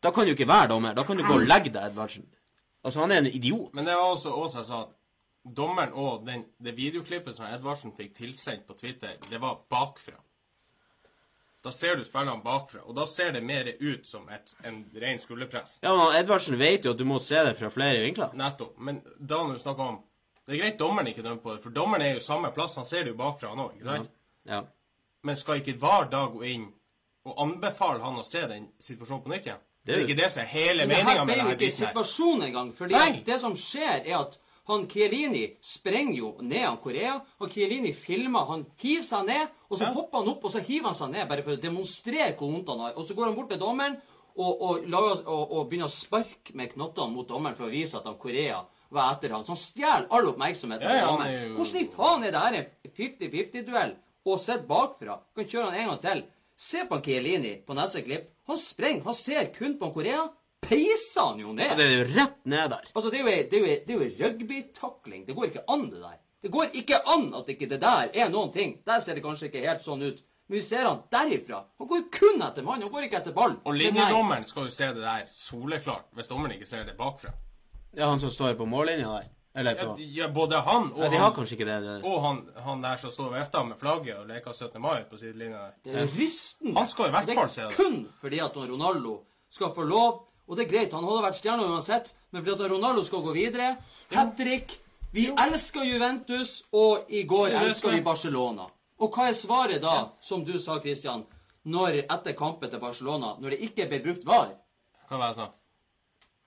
[0.00, 0.94] Da kan du ikke være dommer.
[0.96, 2.24] Da kan du gå og legge deg, Edvardsen.
[2.84, 3.74] Altså, han er en idiot.
[3.74, 4.80] Men det var også Åsa jeg sa
[5.56, 10.18] dommeren og den, det videoklippet som Edvardsen fikk tilsendt på Twitter, det var bakfra.
[11.64, 15.18] Da ser du spillerne bakfra, og da ser det mer ut som et, en ren
[15.20, 15.78] skulderpress.
[15.84, 18.32] Ja, men Edvardsen vet jo at du må se det fra flere vinkler.
[18.36, 18.78] Nettopp.
[18.80, 19.98] Men da når du snakker om
[20.48, 22.72] Det er greit dommeren ikke dømmer på det, for dommeren er jo samme plass.
[22.74, 24.08] Han ser det jo bakfra, han òg, ikke sant?
[24.48, 24.64] Ja.
[25.22, 26.64] Men skal ikke hver dag gå inn
[27.26, 29.58] og anbefale han å se den situasjonen på nytt igjen?
[29.84, 31.60] Det er jo- ikke det som er hele Men det meninga her Det er det
[31.60, 32.72] jo ikke situasjonen engang.
[32.74, 37.92] fordi det som skjer, er at han Kielini sprenger jo ned han Korea, og Kielini
[37.92, 38.44] filmer.
[38.46, 39.92] Han hiver seg ned, og så Ja.
[39.92, 42.68] hopper han opp, og så hiver han seg ned bare for å demonstrere hvor vondt
[42.68, 42.92] han har.
[42.96, 43.96] Og så går han bort til dommeren
[44.36, 47.96] og, og, lager, og, og begynner å sparke med knottene mot dommeren for å vise
[47.96, 49.42] at han Korea var etter han.
[49.44, 52.54] Så han stjeler all oppmerksomheten Ja, ja, av jo- Hvordan i faen er det her
[52.54, 53.96] en 50-50-duell?
[54.26, 55.18] Og sett bakfra.
[55.34, 56.24] Kan kjøre han en gang til.
[56.60, 58.26] Se på Kielini på neste klipp.
[58.50, 59.04] Han sprenger.
[59.08, 60.26] Han ser kun på Korea.
[60.60, 61.70] Peiser han jo ned.
[61.70, 62.90] Ja, Det er jo rett ned der.
[62.94, 65.22] Altså, det er jo ei- det er jo det er jo rugbytakling.
[65.26, 66.18] Det går ikke an, det der.
[66.42, 68.76] Det går ikke an at ikke det der er noen ting.
[68.86, 70.20] Der ser det kanskje ikke helt sånn ut.
[70.48, 71.64] Men vi ser han derifra.
[71.78, 72.82] Han går kun etter mannen.
[72.82, 73.60] Han går ikke etter ballen.
[73.64, 77.32] Og linjedommeren skal jo se det der soleklart, hvis dommeren ikke ser det bakfra.
[77.96, 79.28] Ja, han som står på mållinja der.
[79.54, 81.78] Eller på ja, både han og, Ja, de har han, kanskje ikke det.
[81.82, 81.94] det.
[82.06, 84.80] og han, han der som står og vifter med flagget og leker 17.
[84.80, 85.64] mai på sidelinja.
[85.84, 86.74] Det er rystende.
[86.78, 87.70] Han skal i hvert fall se det.
[87.70, 89.16] Det er kun fordi at Ronaldo
[89.50, 90.26] skal få lov.
[90.46, 93.32] Og det er greit, han hadde vært stjerne uansett, men fordi at Ronaldo skal gå
[93.34, 93.76] videre
[94.14, 94.78] Hat trick.
[95.12, 98.66] Vi elsker Juventus, og i går er elsker er- vi Barcelona.
[99.00, 101.24] Og hva er svaret da, som du sa, Christian,
[101.66, 104.52] når etter kampen til Barcelona, når det ikke ble brukt VAR?
[105.08, 105.50] Hva var det jeg sa?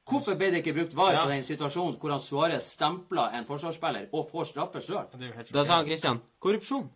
[0.09, 4.09] Hvorfor ble det ikke brukt VAR på den situasjonen hvor han Suárez stempla en forsvarsspiller
[4.11, 5.05] og får straffe sjøl?
[5.13, 5.85] Det jo helt Da sa han.
[5.87, 6.89] Christian korrupsjon.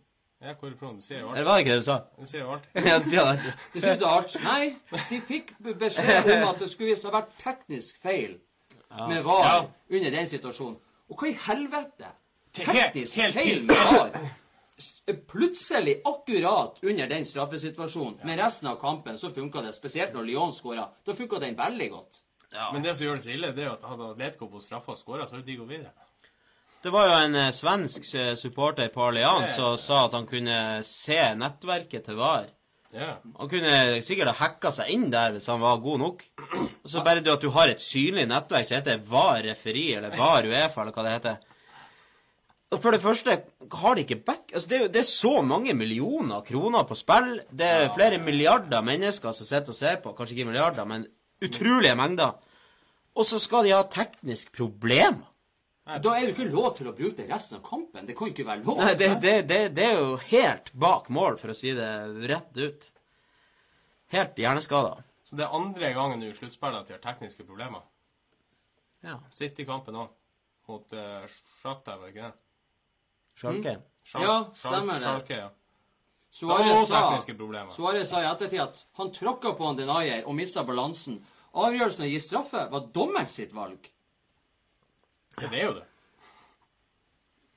[0.44, 0.96] Ja, korrupsjon.
[1.00, 1.96] Du sier jo Eller var det ikke det du sa?
[2.20, 2.66] Du sier jo alt.
[2.90, 3.54] ja, du sier det.
[3.74, 4.36] Det sier du alt.
[4.44, 4.74] Nei,
[5.10, 8.36] de fikk beskjed om at det skulle visst ha vært teknisk feil
[9.08, 9.64] med VAR Ja.
[9.90, 10.76] under den situasjonen.
[11.08, 12.12] Og hva i helvete?
[12.52, 14.30] Teknisk helt- helt feil med VAR.
[15.28, 19.72] Plutselig, akkurat under den straffesituasjonen, men resten av kampen så funka det.
[19.74, 20.84] Spesielt når Lyon skåra.
[21.06, 22.20] Da funka den veldig godt.
[22.52, 24.96] Men det som gjør det så ille, det er jo at hadde Atletico på straffa
[24.96, 25.92] skåra, så hadde de gått videre.
[26.82, 30.58] Det var jo en eh, svensk eh, supporter på Allianz som sa at han kunne
[30.86, 32.46] se nettverket til VAR.
[32.94, 33.16] Ja.
[33.36, 36.24] Han kunne sikkert ha hacka seg inn der hvis han var god nok.
[36.54, 40.14] Og så bare det at du har et synlig nettverk som heter VAR referi, eller
[40.16, 41.44] VAR Uefa, eller hva det heter.
[42.68, 43.34] Og For det første
[43.80, 44.50] har de ikke back...
[44.52, 47.38] Altså, det, er jo, det er så mange millioner kroner på spill.
[47.48, 50.12] Det er flere milliarder mennesker som sitter og ser på.
[50.16, 51.06] Kanskje ikke milliarder, men
[51.44, 52.36] utrolige mengder.
[53.18, 55.22] Og så skal de ha teknisk problem.
[55.88, 58.04] Da er det ikke lov til å bruke det resten av kampen.
[58.06, 58.76] Det kan ikke være lov.
[58.82, 61.88] Nei, det, det, det, det er jo helt bak mål, for å si det
[62.28, 62.88] rett ut.
[64.12, 64.98] Helt hjerneskada.
[65.24, 67.82] Så det er andre gangen nå i sluttspillet at de har tekniske problemer.
[69.04, 69.16] Ja.
[69.40, 70.12] i kampen òg.
[70.68, 71.24] Mot uh,
[71.62, 72.34] Sjakta, var det ikke det?
[73.38, 73.74] Schalke.
[74.04, 75.04] Schal- Ja, stemmer det.
[75.06, 75.48] Sjalke, ja.
[77.80, 78.22] Var sa.
[78.22, 81.18] I ettertid at han tråkka på en denier og mista balansen.
[81.58, 83.88] Avgjørelsen å gi straffe var dommeren sitt valg.
[85.38, 85.86] Ja, det er jo det.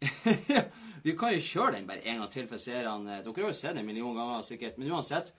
[1.05, 3.21] Vi kan jo kjøre den bare en gang til for seerne.
[3.25, 5.33] Dere har jo sett den en million ganger sikkert, men uansett.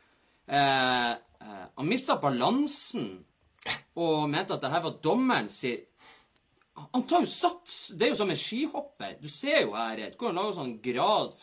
[0.47, 3.07] Eh, eh, han mista balansen
[3.95, 5.85] og mente at det her var dommeren sin
[6.75, 7.92] Han tar jo sats!
[7.95, 9.18] Det er jo som en skihopper.
[9.21, 11.35] Du ser jo her Du kan jo lage sånn grad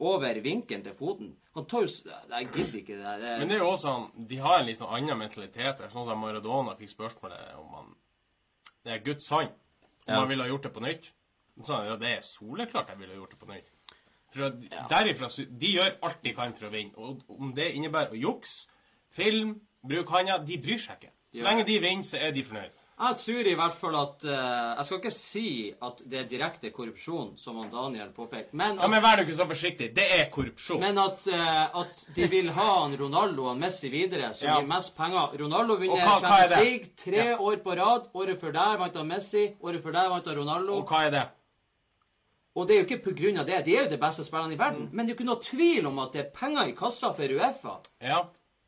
[0.00, 1.36] over vinkelen til foten.
[1.54, 1.88] Han tar jo
[2.30, 3.18] Jeg gidder ikke det der.
[3.18, 5.78] Det- Men det er jo også sånn, de har en litt sånn annen mentalitet.
[5.90, 7.94] Sånn som Maradona fikk spørsmålet om han
[8.84, 9.48] Det er Guds hånd.
[9.48, 10.20] Om Ja.
[10.20, 11.12] han ville ha gjort det på nytt.
[11.62, 13.70] Så ja, det er soleklart jeg ville ha gjort det på nytt.
[14.30, 14.86] For ja.
[14.88, 16.92] derifra, De gjør alt de kan for å vinne.
[16.96, 18.66] Og om det innebærer å jukse,
[19.10, 21.10] film, bruke handa De bryr seg ikke.
[21.34, 21.44] Så Ja.
[21.44, 22.70] lenge de vinner, så er de fornøyd.
[22.98, 26.70] Jeg tror i hvert fall at eh, Jeg skal ikke si at det er direkte
[26.74, 29.92] korrupsjon, som han Daniel påpekte, men Ja, Men vær du ikke så forsiktig.
[29.94, 30.80] Det er korrupsjon.
[30.80, 34.58] men at, eh, at de vil ha han Ronaldo og Messi videre, som Ja.
[34.60, 35.30] gir mest penger.
[35.38, 36.64] Ronaldo Og vinner hva- hva er Champions det?
[36.64, 37.36] League tre Ja.
[37.38, 38.08] år på rad.
[38.14, 39.54] Året før der vant han Messi.
[39.62, 40.72] Året før der vant han Ronaldo.
[40.78, 41.28] Og hva er det?
[42.56, 43.64] Og det er jo ikke på grunn av det.
[43.64, 44.88] De er jo de beste spillerne i verden.
[44.92, 47.22] Men det er jo ikke noe tvil om at det er penger i kassa for
[47.22, 47.76] Uefa.
[48.02, 48.24] Ja.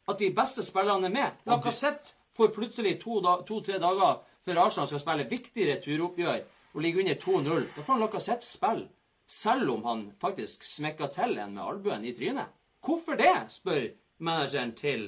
[0.09, 1.33] At de beste spillerne er med.
[1.47, 6.41] Lacassette får plutselig to-tre to, dager før Arsenal skal spille viktig returoppgjør
[6.75, 7.67] og ligger under 2-0.
[7.77, 8.89] Da får han Lacassette spille.
[9.31, 12.49] Selv om han faktisk smekker til en med albuen i trynet.
[12.83, 13.85] Hvorfor det, spør
[14.19, 15.05] manageren til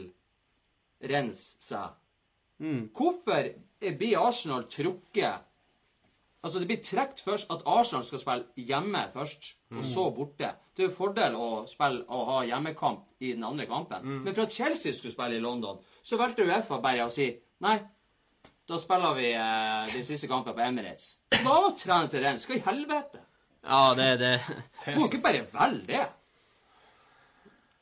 [1.03, 1.89] Rens seg.
[2.95, 3.33] Hvorfor
[3.83, 5.41] er- blir Arsenal trukket
[6.45, 10.49] Altså, det blir trukket først at Arsenal skal spille hjemme først, og så borte.
[10.77, 14.03] Det er jo fordel å spille og ha hjemmekamp i den andre kampen.
[14.25, 17.29] Men for at Chelsea skulle spille i London, så valgte Uefa bare å si
[17.65, 17.77] nei.
[18.69, 21.17] Da spiller vi eh, den siste kampen på Emirates.
[21.35, 22.39] Da trener til den.
[22.39, 23.21] Skal i helvete?
[23.63, 24.33] Ja, det, er det
[24.87, 26.07] Du må ikke bare velge det.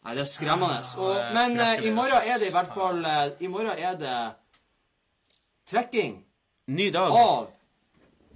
[0.01, 0.81] Nei, det er skremmende.
[1.05, 4.19] Og, men eh, i morgen er det i hvert fall eh, I morgen er det
[5.69, 6.23] trekking
[6.73, 7.13] Ny dag.
[7.13, 7.51] av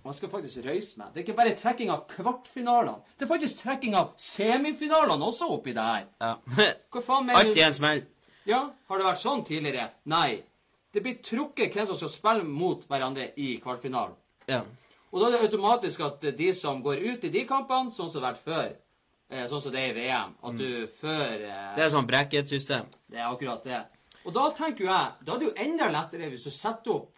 [0.05, 1.14] Man skal faktisk røyse meg.
[1.14, 3.01] Det er ikke bare trekking av kvartfinalene.
[3.16, 6.05] Det er faktisk trekking av semifinalene også oppi det her.
[6.20, 6.35] Ja.
[6.92, 8.05] Hva faen mener Alt i en smell.
[8.45, 9.89] Ja, Har det vært sånn tidligere?
[10.11, 10.43] Nei.
[10.93, 14.15] Det blir trukket hvem som skal spille mot hverandre i kvartfinalen.
[14.47, 14.61] Ja.
[15.11, 18.21] Og da er det automatisk at de som går ut i de kampene, sånn som
[18.21, 18.69] det har vært før
[19.31, 22.89] eh, Sånn som det er i VM, at du før eh, Det er sånn bracket-system.
[23.11, 23.81] Det er akkurat det.
[24.25, 27.11] Og da tenker jeg, da er det jo enda lettere hvis du setter opp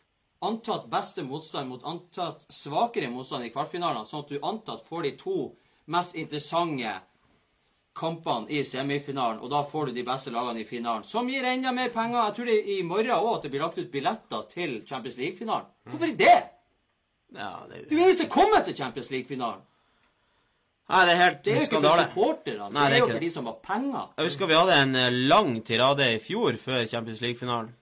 [0.46, 5.12] antatt beste motstand mot antatt svakere motstand i kvartfinalene, sånn at du antatt får de
[5.20, 5.36] to
[5.92, 6.96] mest interessante
[7.96, 11.72] kampene i semifinalen, og da får du de beste lagene i finalen, som gir enda
[11.72, 12.26] mer penger.
[12.26, 15.16] Jeg tror det er i morgen òg at det blir lagt ut billetter til Champions
[15.20, 15.70] League-finalen.
[15.88, 16.36] Hvorfor er det?
[17.34, 19.64] Ja, det, Det er jo ingen som kommer til Champions League-finalen.
[20.86, 23.24] Nei, det er helt Det er jo ikke for supporterne, det er jo ikke for
[23.24, 24.02] de som har penger.
[24.16, 27.72] Jeg husker vi hadde en eh, lang tirade i fjor før Champions League-finalen.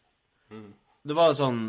[1.05, 1.64] Det var sånn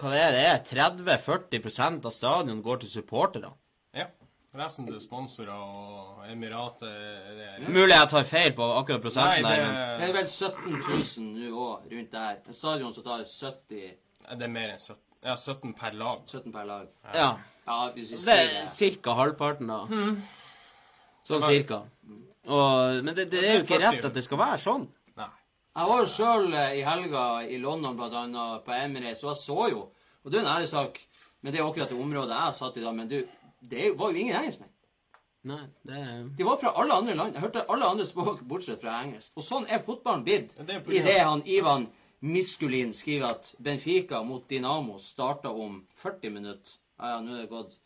[0.00, 0.44] Hva det er det?
[0.48, 3.50] er 30-40 av stadion går til supporterne.
[4.58, 9.60] Resten til sponsorer og Emiratet er, Mulig jeg tar feil på akkurat prosenten Nei, det,
[9.62, 12.40] der, men Det er vel 17 000 nå òg, rundt der.
[12.50, 13.92] En stadion som tar 70
[14.30, 16.20] det er mer enn 17, ja, 17 per lag.
[16.26, 16.90] 17 per lag.
[17.14, 17.30] ja.
[17.70, 18.70] Ja, hvis vi Det sier er ca.
[18.72, 19.80] cirka halvparten, da.
[21.26, 21.80] Sånn cirka.
[22.50, 24.86] Og, men det, det er jo ikke rett at det skal være sånn.
[25.20, 25.28] Nei.
[25.76, 29.68] Jeg var jo sjøl i helga i London, blant annet, på Emirates, og jeg så
[29.70, 29.82] jo
[30.24, 30.98] Og det er en ærlig sak,
[31.40, 32.90] men det er akkurat det området jeg satt i da.
[32.92, 33.20] Men du,
[33.60, 34.72] det var jo ingen engelskmenn.
[35.50, 37.36] Nei, det er De var fra alle andre land.
[37.36, 39.32] Jeg hørte alle andre språk bortsett fra engelsk.
[39.36, 41.86] Og sånn er fotballen blitt det er på i det han Ivan
[42.20, 46.74] Miskulin skriver at Benfica mot Dinamo starta om 40 minutter.
[47.00, 47.78] Ja, ja, nå er det gått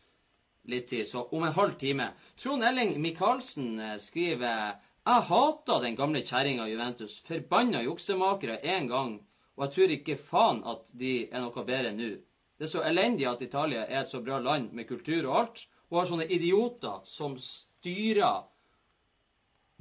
[0.67, 2.09] litt tid, så om en halv time.
[2.41, 7.21] Trond Elling Michaelsen eh, skriver Jeg hata den gamle kjerringa Juventus.
[7.23, 9.15] Forbanna juksemakere en gang.
[9.55, 12.15] Og jeg tror ikke faen at de er noe bedre nå.
[12.59, 15.65] Det er så elendig at Italia er et så bra land med kultur og alt,
[15.91, 18.45] og har sånne idioter som styrer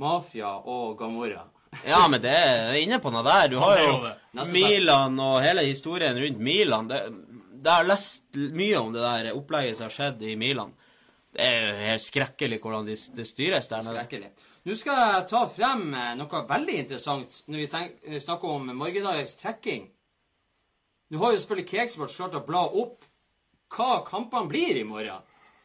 [0.01, 1.45] mafia og Gamorra.
[1.85, 3.49] Ja, men det er inne på noe der.
[3.49, 3.95] Du har jo
[4.53, 6.89] Milan og hele historien rundt Milan.
[6.89, 7.01] Det,
[7.63, 10.73] det har lest mye om det der opplegget som har skjedd i Milan.
[11.33, 14.03] Det er jo helt skrekkelig hvordan de, det styres der nede.
[14.03, 14.49] Skrekkelig.
[14.63, 18.69] Nå skal jeg ta frem eh, noe veldig interessant når vi tenk, vi snakker om
[18.77, 19.89] morgendagens trekking.
[21.13, 23.03] Nå har jo selvfølgelig Kegsport klart å bla opp
[23.73, 25.21] hva kampene blir i morgen.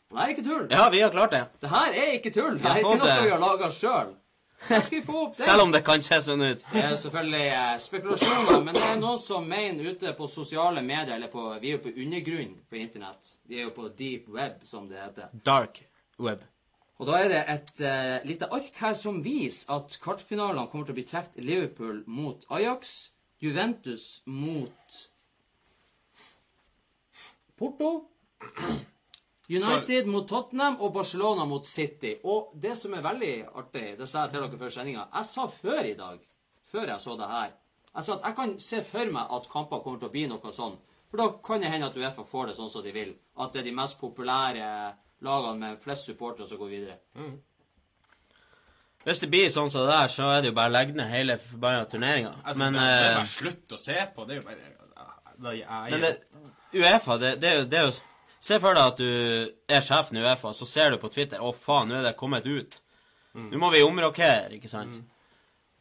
[0.09, 0.67] Og det er ikke tull.
[0.73, 1.41] Ja, vi har klart det.
[1.63, 2.59] Det her er ikke tull.
[2.61, 4.13] Det er ikke noe vi har laga sjøl.
[5.39, 6.65] Selv om det kan se sånn ut.
[6.73, 11.15] Det er selvfølgelig eh, spekulasjoner, men det er noen som mener ute på sosiale medier
[11.17, 13.35] eller på, Vi er jo på undergrunn på internett.
[13.49, 15.33] Vi er jo på deep web, som det heter.
[15.33, 15.81] Dark
[16.19, 16.43] web.
[16.99, 20.97] Og da er det et uh, lite ark her som viser at kvartfinalene kommer til
[20.97, 24.99] å bli trukket Liverpool mot Ajax, Juventus mot
[27.59, 27.90] Porto,
[29.49, 32.14] United mot Tottenham og Barcelona mot City.
[32.25, 35.47] Og det som er veldig artig, det sa jeg til dere før sendinga Jeg sa
[35.49, 36.21] før i dag,
[36.68, 37.55] før jeg så det her
[37.94, 40.53] Jeg sa at jeg kan se for meg at kamper kommer til å bli noe
[40.55, 40.77] sånn.
[41.09, 43.14] For da kan det hende at Uefa får det sånn som de vil.
[43.40, 44.66] At det er de mest populære
[45.25, 46.99] lagene med flest supportere som går videre.
[49.07, 51.09] Hvis det blir sånn som det der, så er det jo bare å legge ned
[51.09, 52.35] hele forbanna turneringa.
[52.42, 54.27] Altså, Men, det, det er eh, bare slutt å se på.
[54.29, 54.75] Det er jo bare
[55.38, 56.12] da, jeg, men det,
[56.74, 57.96] Uefa, det, det, det er jo
[58.40, 61.50] Se for deg at du er sjefen i Uefa, så ser du på Twitter 'Å,
[61.59, 62.76] faen, nå er det kommet ut'.
[63.35, 64.94] Nå må vi omrokere, ikke sant?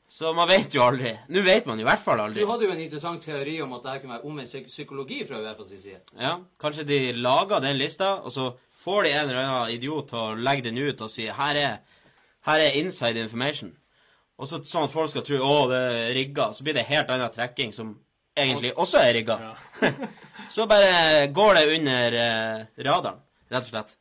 [0.10, 1.12] Så man vet jo aldri.
[1.30, 2.42] Nå vet man i hvert fall aldri.
[2.42, 5.20] Du hadde jo en interessant teori om at det her kunne være omvendt psyk- psykologi
[5.28, 6.02] fra Uefa sin side.
[6.20, 8.48] Ja, Kanskje de lager den lista, og så
[8.84, 11.78] får de en eller annen idiot til å legge den ut og si 'Her er,
[12.48, 13.76] her er inside information'.
[14.40, 16.54] Og så sånn at folk skal tro 'Å, det er rigga'.
[16.54, 18.00] Så blir det helt annen trekking som
[18.36, 19.56] egentlig også er rigga.
[20.50, 23.20] så bare går det under eh, radaren,
[23.52, 23.96] rett og slett.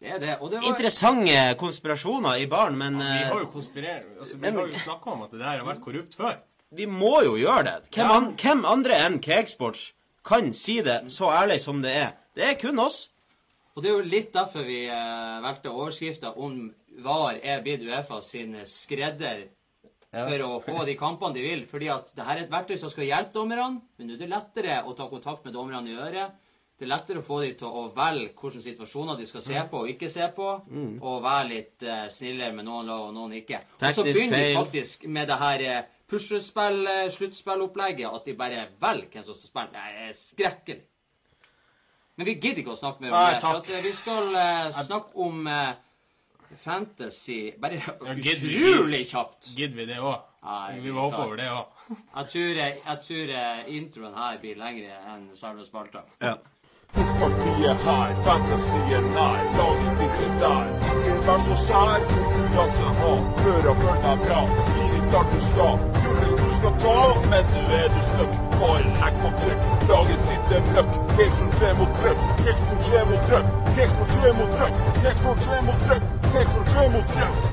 [0.00, 0.34] Det er det.
[0.44, 4.40] Og det var Interessante konspirasjoner i baren, men Vi eh, har jo konspirert altså, Vi
[4.44, 6.36] Men- har jo snakka om at det der har vært korrupt før.
[6.76, 7.76] vi må jo gjøre det.
[7.94, 8.16] Hvem, Ja.
[8.16, 9.92] an, hvem andre enn Cakesports
[10.24, 12.12] kan si det så ærlig som det er?
[12.34, 13.08] Det er kun oss.
[13.76, 18.20] Og det er jo litt derfor vi eh, valgte overskrifta om VAR er blitt Uefa
[18.22, 19.48] sin skredder
[20.16, 21.62] for å få de kampene de vil.
[21.70, 24.32] Fordi at det her er et verktøy som skal hjelpe dommerne, men nå er det
[24.32, 26.42] lettere å ta kontakt med dommerne i øret.
[26.76, 29.78] Det er lettere å få dem til å velge hvilke situasjoner de skal se på
[29.80, 30.48] og ikke se på,
[31.00, 33.62] og være litt uh, snillere med noen lag og noen ikke.
[33.80, 38.66] Og så begynner de faktisk med det her eh, puslespill, eh, sluttspillopplegget, at de bare
[38.82, 39.72] velger hvem som skal spille.
[39.72, 40.84] Det er skrekkelig.
[42.16, 43.56] Men vi gidder ikke å snakke mer om Nei, det.
[43.56, 44.30] At eh, vi skal
[44.82, 45.48] snakke om
[46.60, 49.52] fantasy Bare ja, utrolig kjapt.
[49.56, 50.24] Gidder vi det òg?
[50.82, 51.72] Vi må hoppe over det òg.
[52.16, 56.02] Jeg tror, jeg tror eh, introen her blir lengre enn selve spalta.
[56.96, 60.68] Fotballtid her, fantasien nær, laget er der.
[60.96, 63.10] Ikke vær så sær, konkurranse ha,
[63.42, 64.40] følge deg bra.
[64.70, 66.94] Blir ikke alt du skal, gullet du skal ta,
[67.30, 68.38] men nå er du støkk.
[68.56, 71.00] Bare er på trykk, laget ditt er møkk.
[71.16, 75.86] Kexport 3 mot trøkk, Kexport 3 mot trøkk, Kexport 3 mot trøkk, Kexport 3 mot
[75.88, 77.46] trøkk, 3 mot trøkk.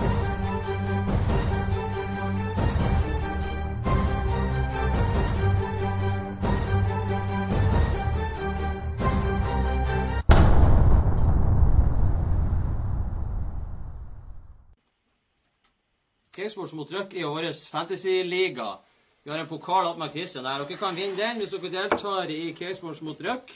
[16.33, 18.65] Cakesports mot Røkke i årets fantasyliga.
[19.23, 20.63] Vi har en pokal attmed Christian der.
[20.65, 23.53] Dere kan vinne den hvis dere deltar i Cakesports mot Røkke.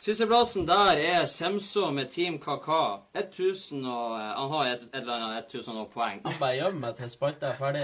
[0.00, 3.02] Sisteplassen der er Semso med Team Kaka.
[3.12, 6.22] 1000 og eh, Han har et, et eller annet 1000 og poeng.
[6.38, 7.82] Bare gjør meg til spalta er ferdig.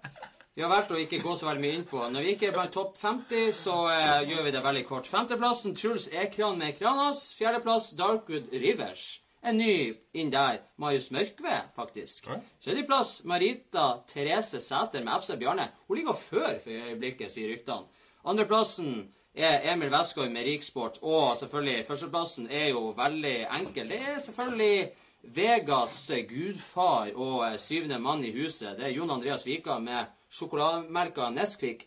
[0.56, 2.02] Vi har valgt å ikke gå så veldig mye inn på.
[2.12, 5.08] Når vi ikke er blant topp 50, så eh, gjør vi det veldig kort.
[5.08, 7.26] Femteplassen Truls Ekran med Kranas.
[7.36, 9.08] Fjerdeplass Darkwood Rivers.
[9.40, 10.62] En ny inn der.
[10.80, 12.28] Marius Mørkve, faktisk.
[12.64, 15.70] Tredjeplass Marita Therese Sæter med FC Bjarne.
[15.88, 17.88] Hun ligger før for øyeblikket, sier ryktene.
[18.26, 19.06] Andreplassen
[19.36, 20.98] er Emil Westgård med Riksport.
[21.02, 23.88] Og selvfølgelig, førsteplassen er jo veldig enkel.
[23.92, 24.88] Det er selvfølgelig
[25.36, 25.96] Vegas
[26.28, 28.76] gudfar og syvende mann i huset.
[28.78, 31.86] Det er Jon Andreas Vika med sjokolademelka Nesquik.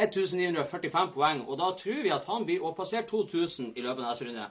[0.00, 4.06] 1945 poeng, og da tror vi at han blir å passere 2000 i løpet av
[4.14, 4.46] neste runde.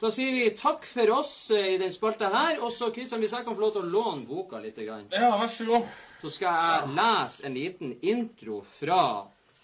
[0.00, 2.56] Da sier vi takk for oss eh, i den spalta her.
[2.64, 5.28] Og så, Kristian, hvis jeg kan få lov til å låne boka litt, grann, Ja,
[5.38, 5.86] vær så god.
[6.22, 9.02] så skal jeg lese en liten intro fra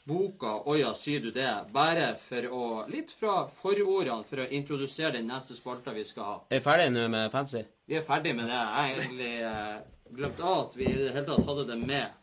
[0.07, 5.27] boka 'Åja, sier du det?' bare for å Litt fra forordene for å introdusere den
[5.27, 6.37] neste spalta vi skal ha.
[6.51, 7.65] Er vi ferdige nå med fancy?
[7.87, 8.61] Vi er ferdig med det.
[8.61, 9.81] Jeg har egentlig eh,
[10.15, 12.15] glemt at vi i det hele tatt hadde det med.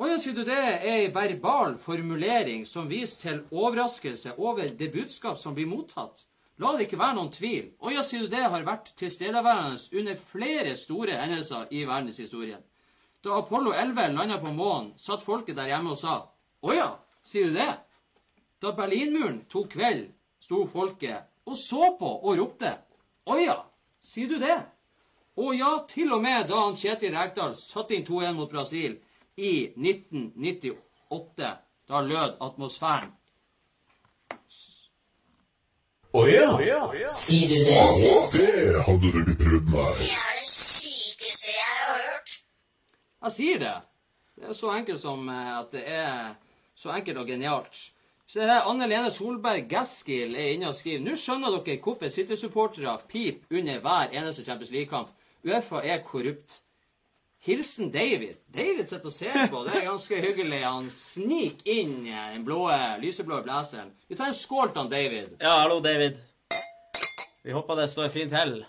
[0.00, 4.88] Å ja, sier du det, er ei verbal formulering som viser til overraskelse over det
[4.94, 6.24] budskap som blir mottatt.
[6.60, 7.70] La det ikke være noen tvil.
[7.84, 12.64] Å ja, sier du det, har vært tilstedeværende under flere store hendelser i verdenshistorien.
[13.20, 16.22] Da Apollo 11 landa på månen, satt folket der hjemme og sa
[16.64, 16.88] Å ja,
[17.22, 17.72] sier du det?
[18.60, 20.08] Da Berlinmuren tok kveld,
[20.40, 22.72] sto folket og så på og ropte
[23.28, 23.56] Å ja,
[24.00, 24.58] sier du det?
[25.40, 28.98] Og ja, til og med da han Kjetil Rekdal satte inn 2-1 mot Brasil
[29.40, 31.52] i 1998.
[31.88, 33.14] Da lød atmosfæren.
[36.10, 36.50] Å ja,
[37.14, 37.80] Sier du det?
[38.34, 40.06] det hadde du ikke prøvd meg.
[43.30, 43.76] Jeg sier det.
[44.34, 46.32] Det er så enkelt som eh, at det er
[46.74, 47.78] så enkelt og genialt.
[48.26, 52.10] Så det er Anne Lene Solberg Gaskill er inne og skriver Nå skjønner dere hvorfor
[52.10, 55.12] City-supportere piper under hver eneste Champions League-kamp.
[55.46, 56.58] Uefa er korrupt.
[57.46, 58.40] Hilsen David.
[58.50, 59.62] David sitter og ser på.
[59.66, 60.60] Det er ganske hyggelig.
[60.66, 62.64] Han sniker inn i den blå,
[63.00, 63.94] lyseblå blazeren.
[64.10, 65.38] Vi tar en skål til David.
[65.38, 66.18] Ja, hallo, David.
[67.46, 68.60] Vi håper det står fint til.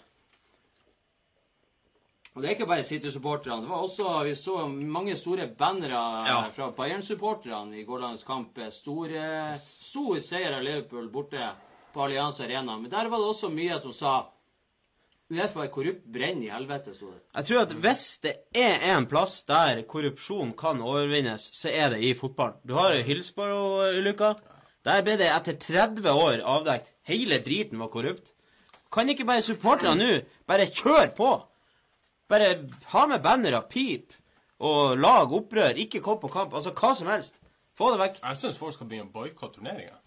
[2.35, 3.61] Og det er ikke bare City-supporterne.
[3.65, 6.41] Det var også, Vi så mange store bannere Ja.
[6.55, 8.57] fra Bayern-supporterne i gårsdagens kamp.
[8.71, 11.49] Store, stor seier av Liverpool borte
[11.93, 12.77] på Allianz Arena.
[12.77, 14.25] Men der var det også mye som sa
[15.31, 17.21] Uefa er korrupt, brenn i helvete, sto det.
[17.35, 22.01] Jeg tror at hvis det er en plass der korrupsjon kan overvinnes, så er det
[22.03, 22.57] i fotballen.
[22.67, 24.33] Du har Hillsborough-ulykka.
[24.83, 28.33] Der ble det etter 30 år avdekt hele driten var korrupt.
[28.91, 31.29] Kan ikke bare supporterne nå bare kjøre på?
[32.31, 32.49] Bare
[32.93, 34.13] ha med bannere, pip
[34.63, 36.53] og lag opprør, ikke kom på kamp.
[36.55, 37.39] Altså hva som helst.
[37.77, 38.19] Få det vekk.
[38.23, 39.97] Jeg syns folk skal begynne å boikotte turneringa.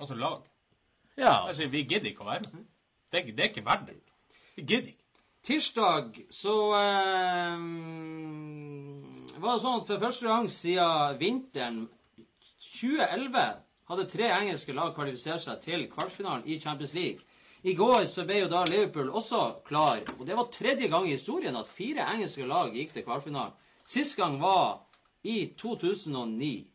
[0.00, 0.42] Altså lag.
[1.20, 1.34] Ja.
[1.46, 2.64] Altså, Vi gidder ikke å være med.
[3.10, 3.96] Det, er ikke- det er ikke verdt det.
[4.56, 4.98] Vi gidder ikke.
[5.42, 7.58] Tirsdag så eh,
[9.42, 11.80] var det sånn at for første gang siden vinteren
[12.80, 13.42] 2011
[13.90, 17.20] hadde tre engelske lag kvalifisert seg til kvartfinalen i Champions League.
[17.62, 21.14] I går så ble jo da Liverpool også klar, og det var tredje gang i
[21.14, 23.54] historien at fire engelske lag gikk til kvartfinalen.
[23.86, 24.82] Sist gang var
[25.22, 26.66] i 2009.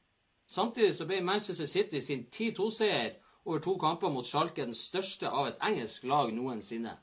[0.47, 5.51] Samtidig så ble Manchester City sin 10-2-seier over to kamper mot Schalke den største av
[5.51, 6.95] et engelsk lag noensinne.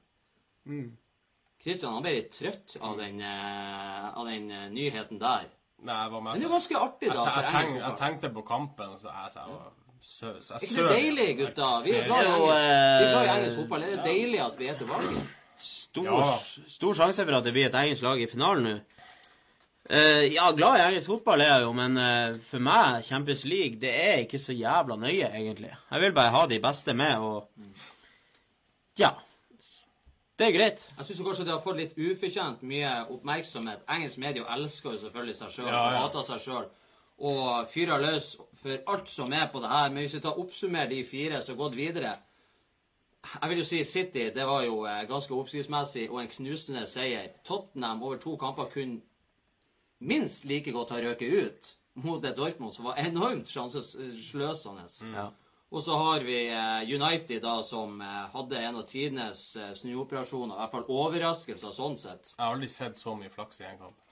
[1.60, 5.48] Christian, han ble litt trøtt av den, eh, av den eh, nyheten der.
[5.84, 7.24] Nei, Men det er ganske artig, da.
[7.24, 10.58] jeg, jeg, jeg, tenkte, jeg tenkte på kampen, og så jeg, så jeg var Er
[10.60, 10.84] ikke søl.
[10.88, 11.68] det deilig, gutta?
[11.84, 13.82] Vi er glad i er jo, engelsk, vi er i engelsk fotball.
[13.82, 15.22] Er det deilig at vi er tilbake?
[15.56, 16.32] Stor, Ja.
[16.68, 18.74] stor sjanse for at det blir et engelsk lag i finalen nå.
[19.84, 23.76] Uh, ja, glad i engelsk fotball er jeg jo, men uh, for meg, Champions League,
[23.80, 25.72] det er ikke så jævla nøye, egentlig.
[25.90, 27.48] Jeg vil bare ha de beste med, og
[28.98, 29.10] Ja.
[30.38, 30.80] Det er greit.
[30.98, 33.84] Jeg syns kanskje det har fått litt ufortjent mye oppmerksomhet.
[33.88, 36.64] Engelsk media elsker jo selvfølgelig seg sjøl Ja, og hater seg sjøl.
[37.18, 39.90] Og fyrer løs for alt som er på det her.
[39.90, 42.16] Men hvis vi tar oppsummerer de fire som har gått videre
[43.40, 44.30] Jeg vil jo si City.
[44.34, 47.30] Det var jo eh, ganske oppskriftsmessig og en knusende seier.
[47.44, 49.00] Tottenham over to kamper kunne
[49.98, 54.84] minst like godt ha røket ut mot et Dortmund som var enormt sjansesløsende.
[55.14, 55.30] Ja.
[55.70, 60.58] Og så har vi eh, United, da, som eh, hadde en av tidenes snuoperasjoner.
[60.58, 62.34] I hvert fall overraskelser sånn sett.
[62.36, 64.03] Jeg har aldri sett så mye flaks i en kamp.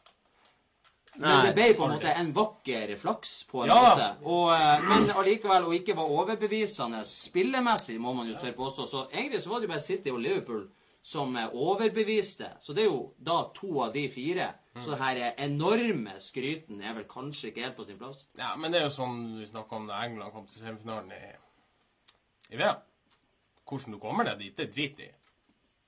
[1.21, 4.07] Men det ble på en måte en vakker flaks, på en Ja måte.
[4.25, 8.87] Og, eh, men allikevel, og ikke var overbevisende spillemessig, må man jo tørre påstå.
[8.89, 10.63] Så egentlig så var det jo bare City og Liverpool
[11.03, 12.49] som eh, overbeviste.
[12.61, 14.53] Så det er jo da to av de fire.
[14.81, 18.25] Så det her eh, enorme skryten er vel kanskje ikke helt på sin plass.
[18.39, 21.35] Ja, men det er jo sånn vi snakka om da England kom til semifinalen i,
[22.55, 22.81] i VM.
[23.69, 25.13] Hvordan du kommer deg dit, det driter i.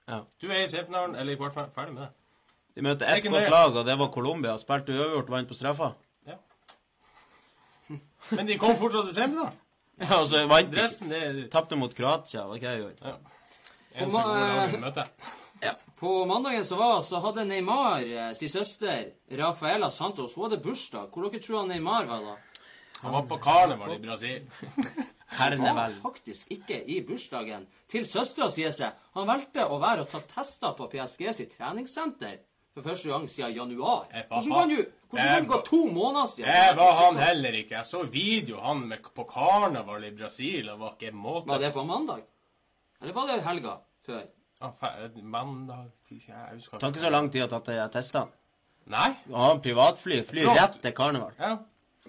[0.04, 0.20] Ja.
[0.36, 1.72] Du er i semifinalen eller i kvartfinalen.
[1.72, 2.12] Ferdig med det.
[2.74, 4.56] De møtte Det ett godt lag, og det var Colombia.
[4.58, 5.92] Spilte uavgjort, vant på straffa.
[6.26, 6.38] Ja.
[8.34, 9.60] Men de kom fortsatt til semifinalen.
[10.02, 10.80] Ja, og så vant de.
[10.82, 13.12] Resten, det er Tapte mot Kroatia, var ikke jeg gjorde.
[13.94, 15.04] eneste ma- gode laget møte.
[15.62, 15.74] ja.
[16.00, 19.04] På mandagen som var, så hadde Neymar eh, sin søster
[19.38, 21.06] Rafaela Santos Hun hadde bursdag.
[21.14, 22.34] Hvor dere tror han Neymar var da?
[23.04, 24.42] Han var på karneval i Brasil.
[25.34, 28.92] Han var faktisk ikke i bursdagen til søstera, seg.
[29.16, 32.36] Han valgte å være og ta tester på PSG sitt treningssenter
[32.74, 34.06] for første gang siden januar.
[34.28, 36.50] Hvordan kan du hvordan kan det gå to måneder siden?
[36.50, 37.74] Det var han heller ikke.
[37.74, 41.72] Jeg så video han med, på karneval i Brasil, og var ikke måte Var det
[41.72, 42.24] på mandag?
[43.02, 44.24] Eller var det helga før?
[44.60, 44.70] Ja,
[45.22, 48.30] Mandag tirsdag, Jeg husker Det tar ikke så lang tid å ta til testene.
[48.90, 49.10] Nei.
[49.32, 51.32] Ha privatfly, fly rett til karneval.
[51.38, 51.56] Ja.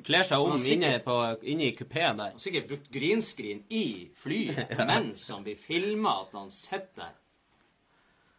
[0.04, 2.34] Kler seg om Han er inne, i kupeen der.
[2.34, 7.14] Han har sikkert brukt greenscreen i flyet mens han blir filma at han sitter der.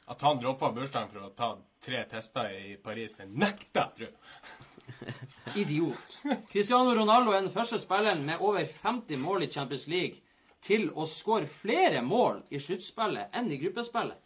[0.06, 1.54] At han droppa bursdagen for å ta
[1.86, 4.14] tre tester i Paris, det nekter jeg, tror jeg.
[5.62, 6.20] Idiot.
[6.50, 10.22] Cristiano Ronaldo er den første spilleren med over 50 mål i Champions League
[10.66, 14.22] til å skåre flere mål i sluttspillet enn i gruppespillet.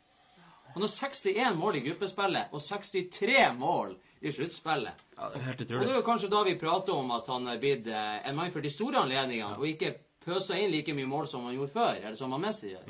[0.75, 5.07] Han har 61 mål i gruppespillet og 63 mål i sluttspillet.
[5.17, 7.49] Ja, det er helt Og det er jo kanskje da vi prater om at han
[7.51, 11.09] er blitt eh, en mann for de store anledningene, og ikke pøser inn like mye
[11.09, 12.87] mål som han gjorde før, eller som han Messi gjør.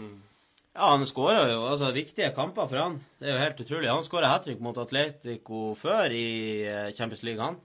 [0.77, 3.01] Ja, han skåra jo altså viktige kamper for han.
[3.18, 3.91] Det er jo helt utrolig.
[3.91, 6.29] Han skåra hat trick mot Atletico før i
[6.62, 7.59] eh, Champions League, han.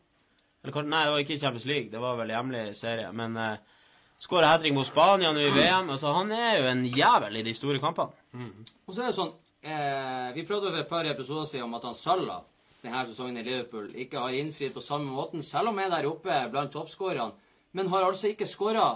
[0.65, 3.11] Eller Nei, det var ikke i Champions League, det var vel hjemlig serie.
[3.13, 3.83] Men uh,
[4.17, 5.91] skåra hat trick mot Spania nå i VM.
[5.93, 8.41] Altså, han er jo en jævel i de store kampene.
[8.87, 9.31] Og så er det sånn
[9.61, 12.41] eh, Vi prøvde for et par episoder siden om at han Salah
[12.85, 16.09] denne sesongen i Liverpool ikke har innfridd på samme måten, selv om han er der
[16.09, 17.33] oppe blant toppskårerne,
[17.75, 18.89] men har altså ikke skåra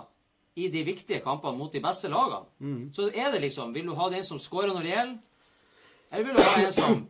[0.60, 2.45] i de viktige kampene mot de beste lagene.
[2.95, 5.18] Så er det liksom Vil du ha den som skårer når det gjelder,
[6.12, 7.03] eller vil du ha en som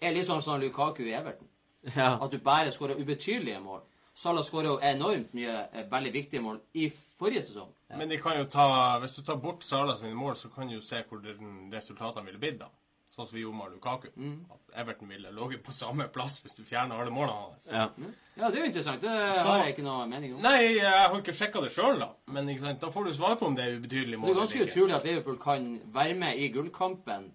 [0.00, 1.48] er liksom sånn Lukaku i Everton?
[1.94, 2.16] Ja.
[2.22, 3.84] At du bare skårer ubetydelige mål.
[4.16, 6.88] Salah skårer jo enormt mye eh, veldig viktige mål i
[7.18, 7.68] forrige sesong.
[7.98, 8.64] Men de kan jo ta,
[9.02, 11.20] hvis du tar bort Salah sine mål, så kan du jo se hvor
[11.72, 12.58] resultatene ville blitt.
[12.60, 12.70] da.
[13.16, 14.08] Sånn som vi gjorde med Lukaku.
[14.52, 17.66] At Everton ville ligget på samme plass hvis du fjerner alle målene hans.
[17.70, 17.86] ja.
[18.36, 19.00] Ja, det er jo interessant.
[19.00, 20.42] Det Så- har jeg ikke noe mening om.
[20.42, 22.10] Nei, jeg har ikke sjekka det sjøl, da.
[22.26, 22.80] Men ikke sant?
[22.80, 24.26] da får du svar på om det er ubetydelige mål.
[24.28, 27.30] Det er ganske utrolig at Liverpool kan være med i gullkampen,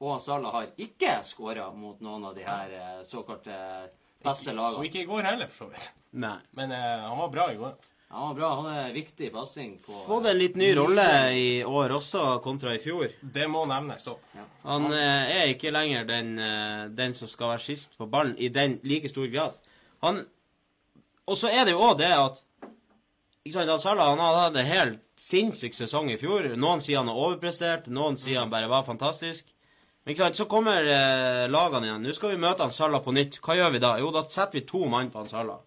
[0.00, 3.90] og Salah har ikke skåra mot noen av de her eh, såkalte
[4.22, 5.90] beste Og ikke i går heller, for så vidt.
[6.12, 6.38] Nei.
[6.52, 7.74] Men eh, han var bra i går.
[8.08, 8.48] Han var bra.
[8.60, 12.82] Han er viktig passing på Fått en litt ny rolle i år også, kontra i
[12.82, 13.10] fjor.
[13.20, 14.20] Det må nevnes òg.
[14.62, 18.52] Han eh, er ikke lenger den, eh, den som skal være sist på ballen i
[18.54, 19.58] den like stor grad.
[20.04, 20.24] Han
[21.26, 22.42] Og så er det jo òg det at
[23.44, 26.46] ikke sant, Salah han hadde en helt sinnssyk sesong i fjor.
[26.56, 29.50] Noen sier han har overprestert, noen sier han bare var fantastisk.
[30.04, 32.02] Men ikke sant, så kommer eh, lagene igjen.
[32.04, 33.40] Nå skal vi møte han Salah på nytt.
[33.44, 33.94] Hva gjør vi da?
[34.00, 35.60] Jo, da setter vi to mann på han Salah.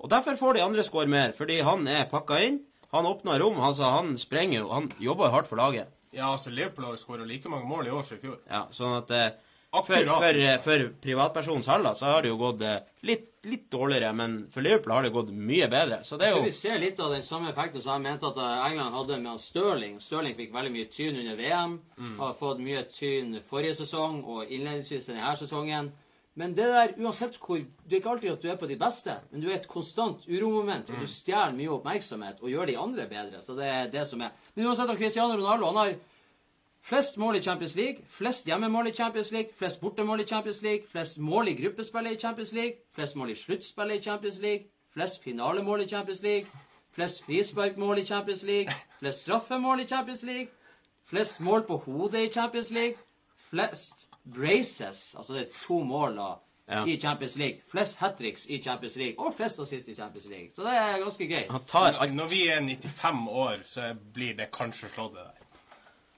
[0.00, 2.60] Og derfor får de andre score mer, fordi han er pakka inn.
[2.90, 3.60] Han åpner rom.
[3.60, 4.70] Han, han sprenger jo.
[4.72, 5.92] Han jobber hardt for laget.
[6.10, 8.40] Ja, altså Liverpool har skåra like mange mål i år som i fjor.
[8.50, 9.28] Ja, sånn at eh,
[9.70, 14.10] for, for, eh, for privatpersonen Salah så har det jo gått eh, litt, litt dårligere,
[14.18, 16.00] men for Liverpool har det gått mye bedre.
[16.02, 18.40] Så det er jo vi ser litt av den samme effekten som jeg mente at
[18.42, 20.00] eh, England hadde med han Stirling.
[20.02, 21.78] Stirling fikk veldig mye tyn under VM.
[22.18, 25.92] Har fått mye tyn forrige sesong og innledningsvis denne sesongen.
[26.38, 29.16] Men det der, uansett hvor Det er ikke alltid at du er på de beste,
[29.32, 33.06] men du er et konstant uromoment, og du stjeler mye oppmerksomhet og gjør de andre
[33.10, 33.42] bedre.
[33.42, 34.30] Så det er det som er.
[34.54, 35.94] Men uansett, han Cristiano Ronaldo han har
[36.82, 40.86] Flest mål i Champions League, flest hjemmemål i Champions League, flest bortemål i Champions League,
[40.88, 45.22] flest mål i gruppespillet i Champions League, flest mål i sluttspillet i Champions League, flest
[45.22, 46.46] finalemål i Champions League,
[46.92, 50.48] flest frisparkmål i Champions League, flest straffemål i Champions League,
[51.04, 52.96] flest mål på hodet i Champions League,
[53.50, 56.30] flest braces, altså det er to mål da,
[56.70, 56.84] Ja.
[56.86, 60.50] i Champions League, flest hat tricks i Champions League, og flest assist i Champions League.
[60.54, 61.46] Så det er ganske gøy.
[61.50, 65.46] Han tar alt Når vi er 95 år, så blir det kanskje slått, det der.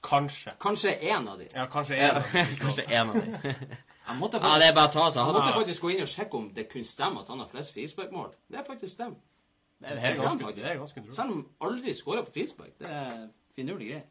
[0.03, 0.51] Kanskje.
[0.61, 1.47] Kanskje én av de.
[1.55, 2.45] Ja, kanskje én en av dem.
[2.61, 3.55] Kanskje en av de.
[4.07, 6.07] Jeg måtte Ja, det er bare å ta seg Jeg måtte faktisk gå inn og
[6.11, 8.33] sjekke om det kunne stemme at han har flest frisparkmål.
[8.51, 9.15] Det er faktisk stem.
[9.79, 11.03] Det er Det ganske- det er ganske.
[11.15, 12.77] Selv om han aldri skåra på frispark.
[12.79, 14.09] Det er finurlig greit.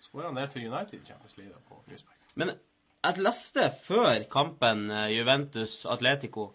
[0.00, 2.18] Skåra han del for United i Champions League på frispark.
[2.34, 2.50] Men
[3.04, 6.48] jeg leste før kampen eh, Juventus-Atletico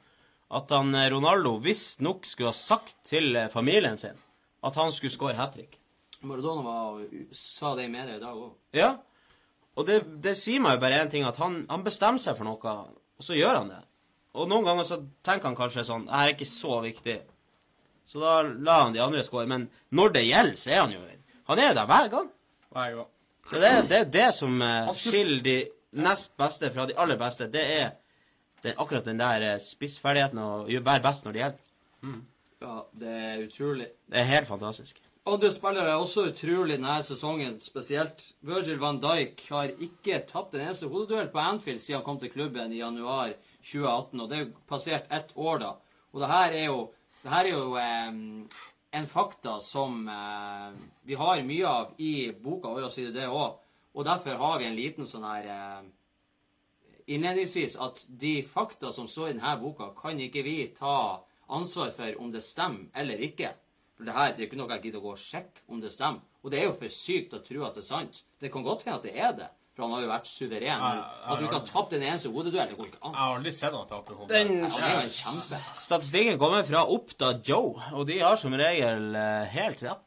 [0.57, 4.17] at han eh, Ronaldo visstnok skulle ha sagt til eh, familien sin
[4.65, 5.77] at han skulle skåre hat trick.
[6.27, 8.49] Maradona var, sa det i media i dag òg.
[8.75, 8.89] Ja.
[9.79, 12.49] Og det, det sier meg jo bare én ting, at han, han bestemmer seg for
[12.49, 13.79] noe, og så gjør han det.
[14.35, 17.15] Og noen ganger så tenker han kanskje sånn Det her er ikke så viktig.
[18.09, 19.47] Så da lar han de andre skåre.
[19.49, 20.99] Men når det gjelder, så er han jo
[21.49, 22.27] Han er jo der hver gang.
[22.75, 23.09] Hver gang.
[23.49, 24.61] Så det, det er det som
[24.99, 25.57] skiller de
[25.91, 27.47] nest beste fra de aller beste.
[27.51, 27.91] Det er
[28.61, 32.17] det, er akkurat den der eh, spissferdigheten å gjø- være best når det gjelder.
[32.59, 33.87] Ja, det er utrolig.
[34.11, 34.97] Det er helt fantastisk.
[35.29, 40.63] Andre spillere er også utrolig denne sesongen, spesielt Virgil van Dijk har ikke tapt en
[40.65, 44.43] eneste hodeduell på Anfield siden han kom til klubben i januar 2018, og det er
[44.45, 45.71] jo passert ett år da.
[46.15, 46.79] Og det her er jo,
[47.23, 48.59] det her er jo eh,
[48.99, 50.71] en fakta som eh,
[51.05, 53.59] vi har mye av i boka, og sier det òg.
[53.97, 55.87] Og derfor har vi en liten sånn her eh,
[57.09, 62.21] innledningsvis at de fakta som står i denne boka, kan ikke vi ta ansvar for
[62.21, 63.53] om det stemmer eller ikke.
[63.97, 65.91] For det her det er ikke noe jeg gidder å gå og sjekke om det
[65.91, 66.21] stemmer.
[66.43, 68.21] Og det er jo for sykt å tro at det er sant.
[68.39, 69.49] Det kan godt hende at det er det.
[69.75, 70.81] For han har jo vært suveren.
[70.83, 73.13] Ja, ja, at du ikke har tapt en eneste hodeduell, det går ikke an.
[73.15, 74.41] Jeg har aldri sett han tape hodet.
[74.59, 80.03] Ja, statistikken kommer fra Oppda Joe, og de har som regel eh, helt rett.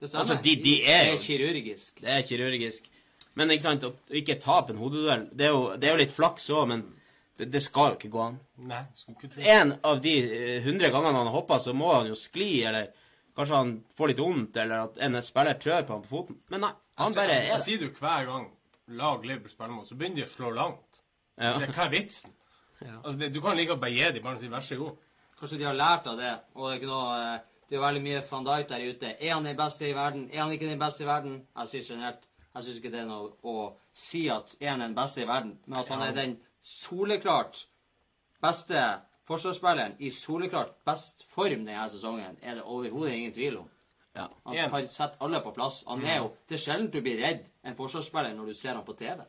[0.00, 0.20] Det samme.
[0.24, 2.00] Altså, de- de er Det er kirurgisk.
[2.00, 2.90] Det er kirurgisk.
[3.34, 6.12] Men ikke sant, å ikke tape en hodeduell Det er jo, det er jo litt
[6.16, 6.82] flaks òg, men
[7.38, 8.38] det, det skal jo ikke gå an.
[8.64, 9.42] Nei, skulle ikke tro.
[9.42, 12.88] En av de eh, hundre gangene han har hoppa, så må han jo skli, eller
[13.36, 16.38] kanskje han får litt vondt, eller at en spiller trør på ham på foten.
[16.48, 17.64] Men nei, han bare jeg, er jeg det.
[17.66, 18.46] sier du hver gang
[18.88, 21.02] lag Liverpool spiller mot, så begynner de å slå langt.
[21.36, 21.52] Ja.
[21.58, 22.32] Så Hva er vitsen?
[23.02, 24.96] Altså, det, du kan like godt bare gi dem ballen og si vær så god.
[25.40, 26.32] Kanskje de har lært av det.
[26.56, 29.12] Og det er ikke noe eh, Det er veldig mye van Dijk der ute.
[29.18, 30.28] Er han den beste i verden?
[30.32, 31.40] Er han ikke den beste i verden?
[31.58, 33.56] Jeg sier generelt Jeg syns ikke det er noe å
[33.92, 37.66] si at er han den beste i verden, men at han er den soleklart
[38.40, 38.80] beste
[39.28, 43.68] forsvarsspilleren i soleklart best form denne sesongen, er det overhodet ingen tvil om.
[44.16, 44.30] Ja.
[44.44, 45.82] Han har sett alle på plass.
[45.86, 48.84] Han er jo, Det er sjelden du blir redd en forsvarsspiller når du ser ham
[48.84, 49.20] på TV.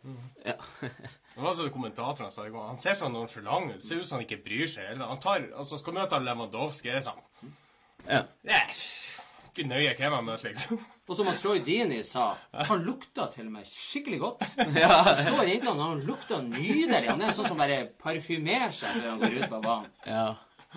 [0.45, 0.55] Ja.
[1.37, 2.63] Det var så kommentatorene sa i går.
[2.71, 3.83] Han ser sånn nonchalant ut.
[3.83, 4.97] Ser ut som han ikke bryr seg.
[5.03, 7.51] Han tar, altså Skal møte Lewandowski, er det sånn
[8.07, 8.23] ja.
[8.47, 8.79] Yeah.
[9.57, 10.79] ikke nøye hvem han møter, liksom.
[11.07, 14.43] Og som han Troy Dini sa, han lukta til og med skikkelig godt.
[14.77, 15.03] Ja.
[15.07, 17.07] Det står inntil han, han lukta nydelig.
[17.09, 19.95] Han er sånn som bare parfymerer seg før han går ut på banen.
[20.05, 20.27] ja.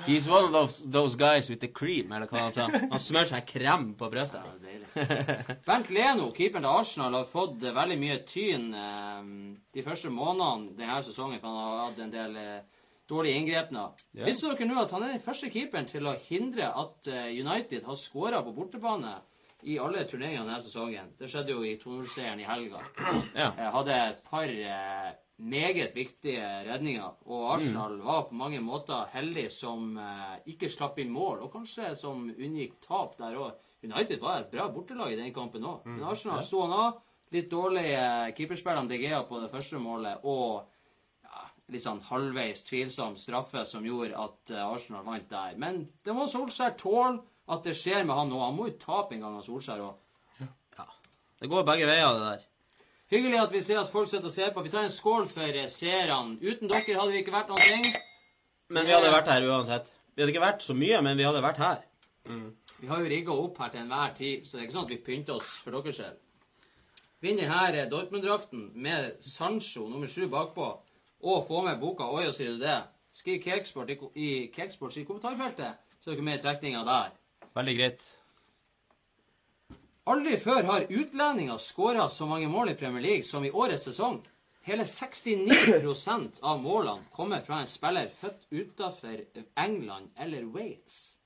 [0.07, 2.69] He's one of those, those guys with the cream, eller hva han sa.
[2.71, 4.47] Han smører seg krem på brystet.
[4.95, 5.57] Ja.
[5.67, 9.19] Bernt Leno, keeperen til Arsenal, har fått eh, veldig mye tyn eh,
[9.75, 12.80] de første månedene denne sesongen, for han har hatt en del eh,
[13.11, 13.97] dårlige inngrepner.
[14.17, 14.29] Ja.
[14.29, 17.89] Visste dere nå at han er den første keeperen til å hindre at eh, United
[17.89, 19.17] har skåra på bortebane
[19.69, 21.11] i alle turneringene denne sesongen?
[21.19, 22.85] Det skjedde jo i 2-0-seieren i helga.
[23.41, 23.51] Ja.
[23.51, 27.11] Eh, hadde et par eh, meget viktige redninger.
[27.27, 31.95] Og Arsenal var på mange måter heldig som eh, ikke slapp inn mål, og kanskje
[31.99, 33.69] som unngikk tap der òg.
[33.85, 35.87] United var et bra bortelag i den kampen òg.
[35.89, 37.01] Men Arsenal sto han av.
[37.33, 40.67] Litt dårlig eh, keeperspill av på det første målet, og
[41.71, 45.57] litt sånn halvveis tvilsom straffe som gjorde at eh, Arsenal vant der.
[45.61, 48.39] Men det må Solskjær tåle at det skjer med han nå.
[48.43, 49.99] Han må jo tape en gang av Solskjær òg.
[51.41, 52.43] Det går begge veier, det der.
[53.11, 54.63] Hyggelig at vi ser at folk sitter og ser på.
[54.63, 56.37] Vi tar en skål for eh, seerne.
[56.43, 57.87] Uten dere hadde vi ikke vært noen ting.
[58.71, 59.89] Men vi hadde vært her uansett.
[60.15, 61.87] Vi hadde ikke vært så mye, men vi hadde vært her.
[62.81, 64.93] Vi har jo rigga opp her til enhver tid, så det er ikke sånn at
[64.93, 66.21] vi pynter oss for deres skyld.
[67.21, 70.69] Vinner her er Dortmund-drakten med Sancho nummer sju bakpå,
[71.21, 72.79] og få med boka Oi, og sier du det.
[73.13, 77.15] Skriv Cakesports i, i Cakesports i kommentarfeltet, så er dere med i trekninga der.
[77.57, 78.05] Veldig greit.
[80.11, 84.21] Aldri før har utlendinger skåra så mange mål i Premier League som i årets sesong.
[84.67, 89.21] Hele 69% av målene kommer fra en spiller født utafor
[89.59, 91.19] England eller Wales.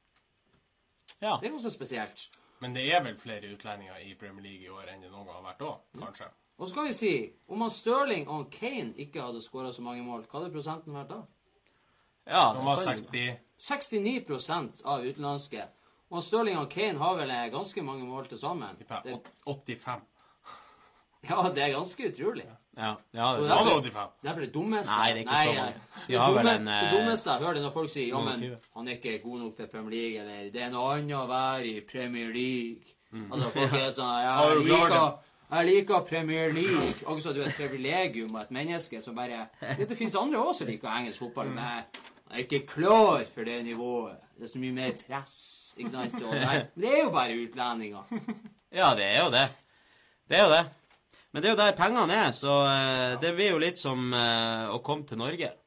[1.19, 1.39] Ja.
[1.41, 2.29] Det er ganske spesielt.
[2.61, 5.39] Men det er vel flere utlendinger i Premier League i år enn det noen gang
[5.41, 6.31] har vært òg, kanskje.
[6.59, 7.13] Og så kan vi si,
[7.51, 11.11] om han Stirling og Kane ikke hadde skåra så mange mål, hva hadde prosenten vært
[11.11, 11.23] da?
[12.25, 15.67] ja det var 60 69% av utenlandske.
[16.15, 18.77] Og Stirling og Kane har vel eh, ganske mange mål til sammen.
[18.79, 19.33] tipper Det, jeg.
[19.47, 20.05] 85.
[21.31, 22.47] ja, det er ganske utrolig.
[22.77, 24.15] Ja, ja det, det Var det er 85?
[24.23, 25.67] Det er dummeste Nei, det er ikke så mange.
[25.67, 27.91] eh, De det, har vel dumme, en, eh, det dummeste jeg hører, er når folk
[27.91, 30.97] sier ja, men han er ikke god nok for Premier League, eller det er noe
[30.97, 32.97] annet å være i Premier League.
[33.15, 33.29] Mm.
[33.33, 35.09] Altså, folk er sånn ja, jeg, liker,
[35.51, 37.07] jeg liker Premier League.
[37.07, 39.47] Også du er et privilegium og et menneske som bare
[39.79, 41.85] Det, det finnes andre også som liker engelsk fotball, men jeg
[42.31, 44.17] er ikke klar for det nivået.
[44.39, 45.35] Det er så mye mer press,
[45.77, 46.17] ikke sant?
[46.23, 48.09] Og nei, det er jo bare utlendinger.
[48.73, 49.45] ja, det er jo det.
[50.29, 50.65] Det er jo det.
[51.33, 54.69] Men det er jo der pengene er, så eh, det blir jo litt som eh,
[54.71, 55.51] å komme til Norge.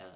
[0.00, 0.08] Er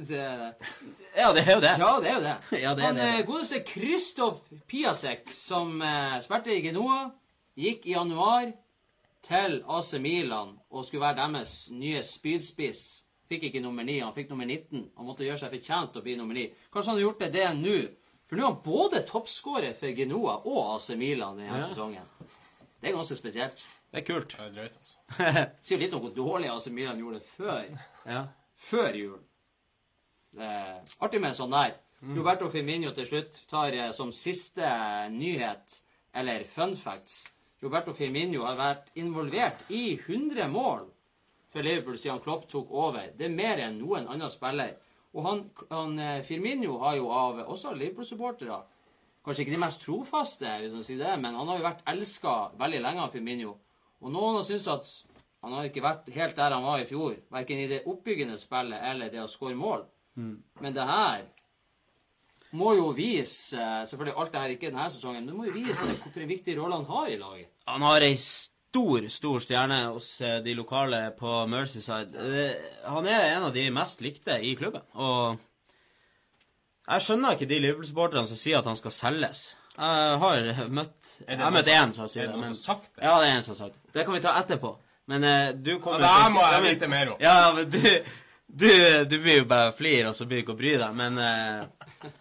[0.00, 0.08] det?
[0.08, 1.72] det Ja, det er jo det.
[1.80, 2.36] Ja, det er jo det.
[2.62, 3.06] Ja, det er Han det.
[3.16, 3.26] det.
[3.26, 7.10] godeste Kristoff Piasek, som eh, spilte i Genoa,
[7.56, 8.50] gikk i januar
[9.26, 12.82] til AC Milan og skulle være deres nye spydspiss.
[13.26, 14.84] Fikk ikke nummer 9, han fikk nummer 19.
[14.96, 16.44] Han måtte gjøre seg fortjent til å bli nummer 9.
[16.70, 17.78] Kanskje han har gjort det, det nå.
[18.26, 21.64] For nå er han både toppskårer for Genoa og AC Milan denne Ja.
[21.66, 22.06] sesongen.
[22.82, 23.64] Det er ganske spesielt.
[23.90, 24.36] Det er kult.
[24.36, 25.48] Det er drøyt, altså.
[25.66, 27.64] Sier litt om hvor dårlig AC Milan gjorde det før
[28.06, 28.22] Ja.
[28.68, 29.18] før jul.
[30.36, 31.76] Er artig med en sånn der.
[32.06, 34.68] Roberto Firmino til slutt tar eh, som siste
[35.10, 35.80] nyhet,
[36.16, 37.24] eller fun facts
[37.64, 40.84] Roberto Firmino har vært involvert i 100 mål
[41.48, 43.08] for Liverpool siden Klopp tok over.
[43.16, 44.74] Det er mer enn noen annen spiller.
[45.16, 48.60] Og han, han eh, Firmino har jo av også Liverpool-supportere
[49.26, 52.34] Kanskje ikke de mest trofaste, hvis man sier det, men han har jo vært elska
[52.60, 53.56] veldig lenge av Firmino.
[53.98, 57.16] Og noen har syntes at han har ikke vært helt der han var i fjor.
[57.34, 59.82] Verken i det oppbyggende spillet eller det å skåre mål.
[60.16, 61.24] Men det her
[62.56, 63.58] må jo vise
[63.90, 66.54] Selvfølgelig alt det her ikke denne sesongen, men det må jo vise hvorfor en viktig
[66.60, 67.48] rolle han har i laget.
[67.68, 72.16] Han har ei stor, stor stjerne hos eh, de lokale på Merseyside.
[72.16, 74.82] Eh, Han er en av de mest likte i klubben.
[74.94, 75.36] Og
[76.86, 79.44] jeg skjønner ikke de Liverpool-supporterne som sier at han skal selges.
[79.76, 82.36] Jeg har møtt Er Jeg har møtt én som Er sier det det.
[82.40, 83.02] noen som har sagt det?
[83.04, 83.92] ja, det er en som har sagt det.
[83.98, 84.70] Det kan vi ta etterpå.
[85.12, 87.18] Men eh, du kommer Ja, det her til å må si- jeg vite mer om.
[87.20, 87.82] Ja, men du
[88.46, 88.68] Du,
[89.04, 90.96] du blir jo bare flir, og så blir du ikke å bry deg.
[90.96, 92.12] Men uh,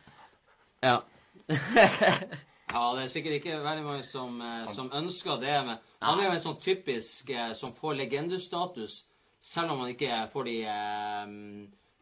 [0.83, 0.99] Ja.
[2.75, 5.55] Ja, det er sikkert ikke veldig mange som, eh, som ønsker det.
[5.63, 9.05] Men han er jo en sånn typisk eh, som får legendestatus,
[9.39, 11.35] selv om han ikke får de eh,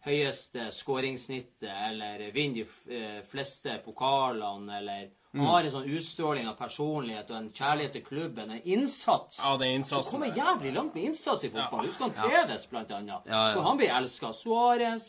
[0.07, 7.31] høyeste skåringssnittet eller vinner de fleste pokalene eller Han har en sånn utstråling av personlighet
[7.31, 9.39] og en kjærlighet til klubben, en innsats.
[9.41, 11.87] Ja, det er innsatsen kommer jævlig langt med innsats i fotball.
[11.87, 13.25] Husk han Tevez, blant annet.
[13.25, 13.55] Ja, ja.
[13.57, 14.29] Og han blir elska.
[14.37, 15.07] Suárez.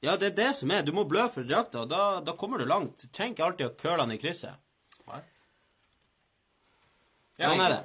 [0.00, 0.86] ja, det er det som er.
[0.86, 3.04] Du må blø for drakta, og da, da kommer du langt.
[3.04, 4.56] Tenk trenger ikke alltid å køle han i krysset.
[5.10, 5.20] Nei.
[7.42, 7.82] Sånn er det.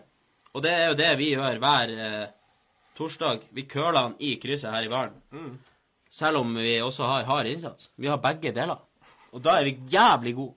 [0.55, 2.23] Og det er jo det vi gjør hver eh,
[2.95, 3.43] torsdag.
[3.51, 5.19] Vi køler han i krysset her i baren.
[6.11, 7.91] Selv om vi også har hard innsats.
[7.99, 8.79] Vi har begge deler.
[9.31, 10.55] Og da er vi jævlig gode.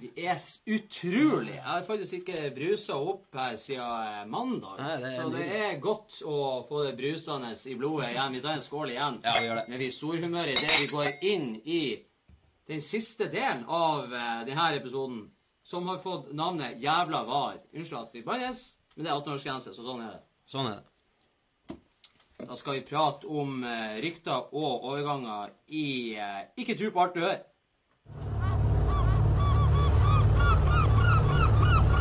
[0.00, 1.54] Vi er utrolig.
[1.54, 4.78] Jeg har faktisk ikke brusa opp her siden eh, mandag.
[4.80, 6.38] Nei, det så det er godt å
[6.68, 8.36] få det brusende i blodet igjen.
[8.36, 9.20] Vi tar en skål igjen.
[9.24, 9.66] Ja, vi gjør det.
[9.68, 11.82] Men vi er i storhumør idet vi går inn i
[12.70, 15.22] den siste delen av eh, denne episoden,
[15.64, 17.60] som har fått navnet Jævla var.
[17.72, 20.22] Unnskyld at vi bannes, men det er 18-årsgrense, så sånn er det.
[20.48, 21.78] Sånn er det.
[22.44, 25.86] Da skal vi prate om eh, rykter og overganger i
[26.60, 27.42] Ikke tro på alt du hører.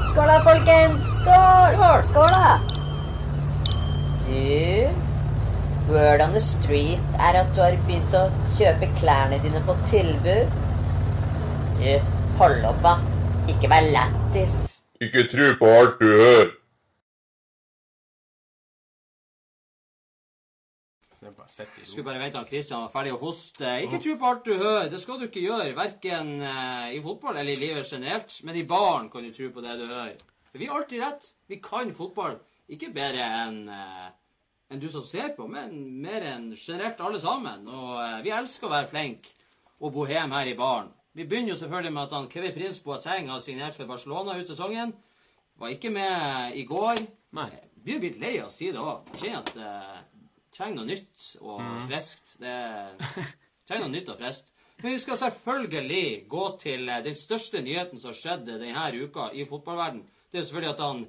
[0.03, 1.03] Skål da, folkens!
[1.21, 2.03] Skål!
[2.03, 2.59] Skål, da!
[4.25, 4.89] Du,
[5.87, 8.25] word on the street er at du har begynt å
[8.57, 10.57] kjøpe klærne dine på tilbud.
[11.79, 11.87] Du,
[12.41, 12.97] hold opp, da.
[13.55, 14.57] Ikke vær lættis.
[15.03, 16.51] Ikke tro på alt du hører.
[21.59, 21.85] Jeg i ro.
[21.91, 23.75] Skulle bare vente til Christian var ferdig å hoste.
[23.85, 24.89] Ikke tro på alt du hører.
[24.89, 28.39] Det skal du ikke gjøre, verken eh, i fotball eller i livet generelt.
[28.47, 30.17] Men i baren kan du tro på det du hører.
[30.49, 31.29] For vi har alltid rett.
[31.51, 32.39] Vi kan fotball.
[32.73, 34.11] Ikke bedre enn eh,
[34.73, 37.67] enn du som ser på, men mer enn generelt alle sammen.
[37.69, 39.35] Og eh, vi elsker å være flinke
[39.83, 40.89] og bohem her i baren.
[41.13, 44.49] Vi begynner jo selvfølgelig med at han Kevin Prins Boateng har signert for Barcelona ut
[44.49, 44.95] sesongen.
[45.61, 47.03] Var ikke med i går.
[47.37, 47.51] Nei.
[47.83, 49.11] Begynner å bli lei av å si det òg.
[49.19, 50.02] Kjenner at
[50.53, 52.35] trenger noe nytt og friskt.
[52.41, 52.57] Det
[53.67, 54.53] trenger noe nytt og friskt.
[54.81, 59.45] Men vi skal selvfølgelig gå til eh, den største nyheten som skjedde denne uka i
[59.49, 60.03] fotballverden.
[60.31, 61.03] Det er selvfølgelig at han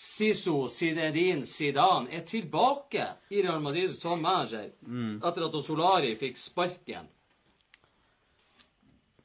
[0.00, 7.08] Siso Zinedine Zidane er tilbake i Real Madrid som manager etter at Solari fikk sparken.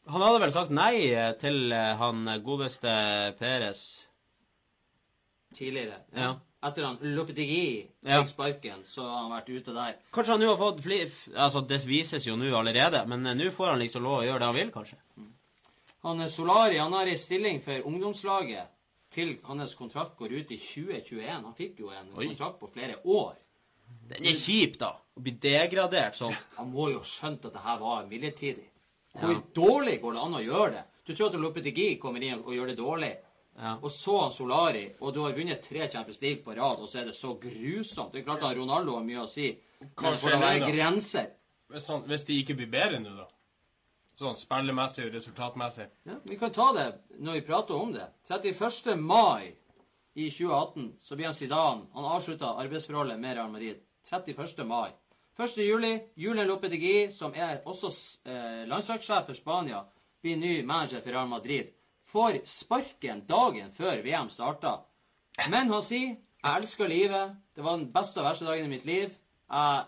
[0.09, 2.91] Han hadde vel sagt nei eh, til eh, han godeste
[3.39, 3.85] Peres.
[5.55, 6.01] tidligere.
[6.13, 6.21] ja.
[6.21, 6.33] Ja.
[6.65, 8.21] Etter han Lopetegui Ja.
[8.23, 9.97] fikk sparken, så har han vært ute der.
[10.15, 10.99] Kanskje han nå har fått fli...
[11.35, 14.39] Altså, det vises jo nå allerede, men eh, nå får han liksom lov å gjøre
[14.41, 14.97] det han vil, kanskje.
[16.05, 18.71] Han er Solari han har ei stilling for ungdomslaget
[19.15, 21.29] til hans kontrakt går ut i 2021.
[21.45, 22.27] Han fikk jo en Oi.
[22.31, 23.35] kontrakt på flere år.
[24.09, 24.91] Den er kjip, da.
[25.15, 26.33] Å bli degradert sånn.
[26.57, 28.65] Han må jo ha skjønt at det her var midlertidig.
[29.15, 30.83] Hvor dårlig går det an å gjøre det?
[31.05, 33.11] Du tror at Lopetegui kommer inn og gjør det dårlig,
[33.55, 33.77] Ja.
[33.81, 36.99] og så han Solari, og du har vunnet tre Champions League på rad, og så
[37.01, 38.11] er det så grusomt.
[38.11, 39.53] Det er klart at Ronaldo har mye å si,
[39.95, 41.29] Hva skjer nå, være grenser?
[41.71, 43.29] Hvis, han, hvis de ikke blir bedre nå, da?
[44.15, 45.87] Sånn spillemessig og resultatmessig.
[46.07, 46.85] Ja, vi kan ta det
[47.19, 48.05] når vi prater om det.
[48.29, 48.93] 31.
[48.99, 49.51] mai
[50.15, 51.89] i 2018 så blir han Zidane.
[51.95, 53.81] Han avslutta arbeidsforholdet med Real Madrid.
[54.07, 54.63] 31.
[54.67, 54.93] mai.
[55.35, 55.57] 1.
[55.57, 57.91] juli, Julen Lopetegui, som er også
[58.23, 59.81] eh, landslagssjef for Spania,
[60.23, 61.73] blir ny manager for Real Madrid.
[62.15, 64.77] Får sparken dagen før VM starta.
[65.51, 67.35] Men han sier 'Jeg elsker livet.
[67.55, 69.11] Det var den beste og verste dagen i mitt liv'.
[69.51, 69.85] Jeg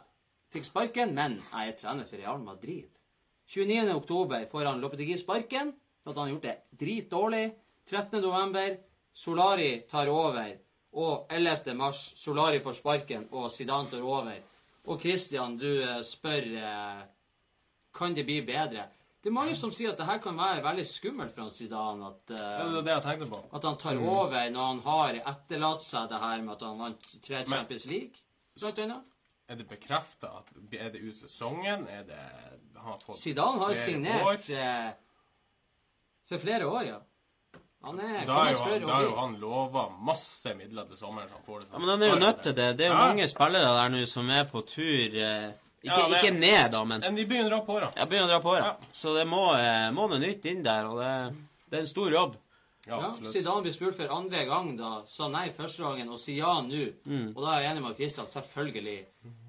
[0.51, 2.89] fikk sparken, men jeg er trener for Real Madrid.
[3.47, 3.95] 29.
[3.95, 5.73] oktober får han Lopetegui sparken
[6.03, 7.53] for at han har gjort det dritdårlig.
[7.85, 8.21] 13.
[8.21, 8.77] november
[9.13, 10.57] Solari tar over.
[10.91, 11.73] Og 11.
[11.75, 14.35] mars Solari får sparken, og Zidane tar over.
[14.85, 17.01] Og Christian, du eh, spør eh,
[17.93, 18.89] kan det bli bedre.
[19.27, 22.05] Det er mange som sier at det her kan være veldig skummelt for han Zidane.
[22.13, 23.39] At, Det eh, er det jeg tenkte på.
[23.57, 27.09] at han tar over når han har etterlatt seg det her med at han vant
[27.25, 28.21] tre Champions League.
[28.61, 29.03] Blant annet.
[29.49, 30.29] Er det bekrefta
[30.79, 31.83] Er det ut sesongen?
[31.91, 32.21] Er det
[32.77, 34.39] Han har fått Zidane har signert år?
[34.55, 34.89] eh,
[36.29, 36.97] for flere år, ja.
[37.83, 41.27] Han er Da er jo han, da er jo han lova masse midler til sommeren.
[41.27, 42.77] så Han får det Ja, men han er jo nødt til det.
[42.77, 43.07] Det er jo Ja.
[43.07, 45.51] mange spillere der nå som er på tur eh,
[45.87, 47.91] Ikke, Ja, det- ikke ned, da, men Men de begynner å dra på, da.
[47.97, 48.65] Ja, begynner å dra på da.
[48.65, 48.75] Ja.
[48.93, 51.35] Så det må, eh, må noe nytt inn der, og det,
[51.69, 52.35] det er en stor jobb.
[52.87, 53.33] Ja, absolutt.
[53.33, 56.85] Zidane blir spurt for andre gang, da sa nei første gangen og sier ja nå.
[57.35, 59.05] Og da er jeg enig med Christian, selvfølgelig.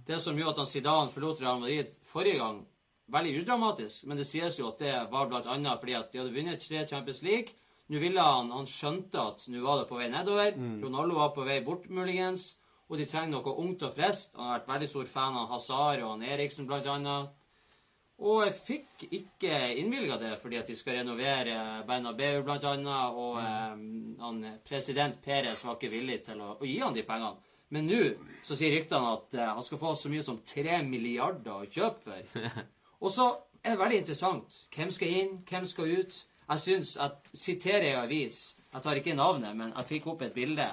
[0.09, 2.65] Det som gjorde at han Zidane forlot Real Madrid forrige gang,
[3.13, 6.35] veldig udramatisk, men det sies jo at det var blant annet fordi at de hadde
[6.35, 7.55] vunnet tre Champions League.
[7.91, 10.53] Nå ville han Han skjønte at nå var det på vei nedover.
[10.83, 12.57] Ronaldo var på vei bort, muligens.
[12.89, 14.37] Og de trenger noe ungt og friskt.
[14.39, 17.35] Han har vært veldig stor fan av Hazard og han Eriksen, blant annet.
[18.19, 23.37] Og jeg fikk ikke innvilga det fordi at de skal renovere Bernabeu blant annet, og
[23.39, 23.77] eh,
[24.25, 27.39] han, president Perez var ikke villig til å, å gi han de pengene.
[27.71, 28.01] Men nå
[28.47, 32.09] så sier ryktene at eh, han skal få så mye som tre milliarder å kjøpe
[32.09, 32.59] for.
[33.05, 33.29] Og så
[33.63, 34.61] er det veldig interessant.
[34.75, 35.35] Hvem skal inn?
[35.47, 36.21] Hvem skal ut?
[36.49, 38.39] Jeg syns at Siterer ei avis
[38.73, 40.67] Jeg tar ikke navnet, men jeg fikk opp et bilde.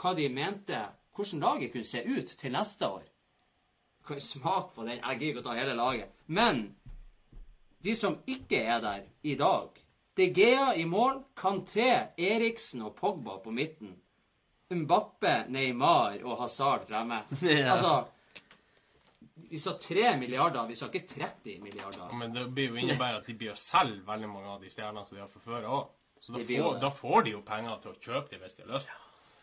[0.00, 0.80] Hva de mente
[1.20, 3.02] Hvordan laget kunne se ut til neste år.
[4.06, 4.98] Kan smake på den?
[4.98, 6.14] Jeg gidder ikke å ta hele laget.
[6.26, 6.62] Men
[7.84, 9.76] de som ikke er der i dag
[10.16, 13.94] De Gea i mål, Kanté, Eriksen og Pogba på midten.
[14.70, 17.22] Mbappe, Neymar og Hazard fremme.
[17.46, 17.72] Ja.
[17.72, 17.94] Altså
[19.50, 22.10] Vi sa 3 milliarder, vi sa ikke 30 milliarder.
[22.18, 25.06] Men det blir jo innebærer at de blir å selge veldig mange av de stjernene
[25.06, 25.88] som de har fra før òg.
[26.20, 28.74] Så da får, da får de jo penger til å kjøpe de hvis de har
[28.74, 28.92] lyst.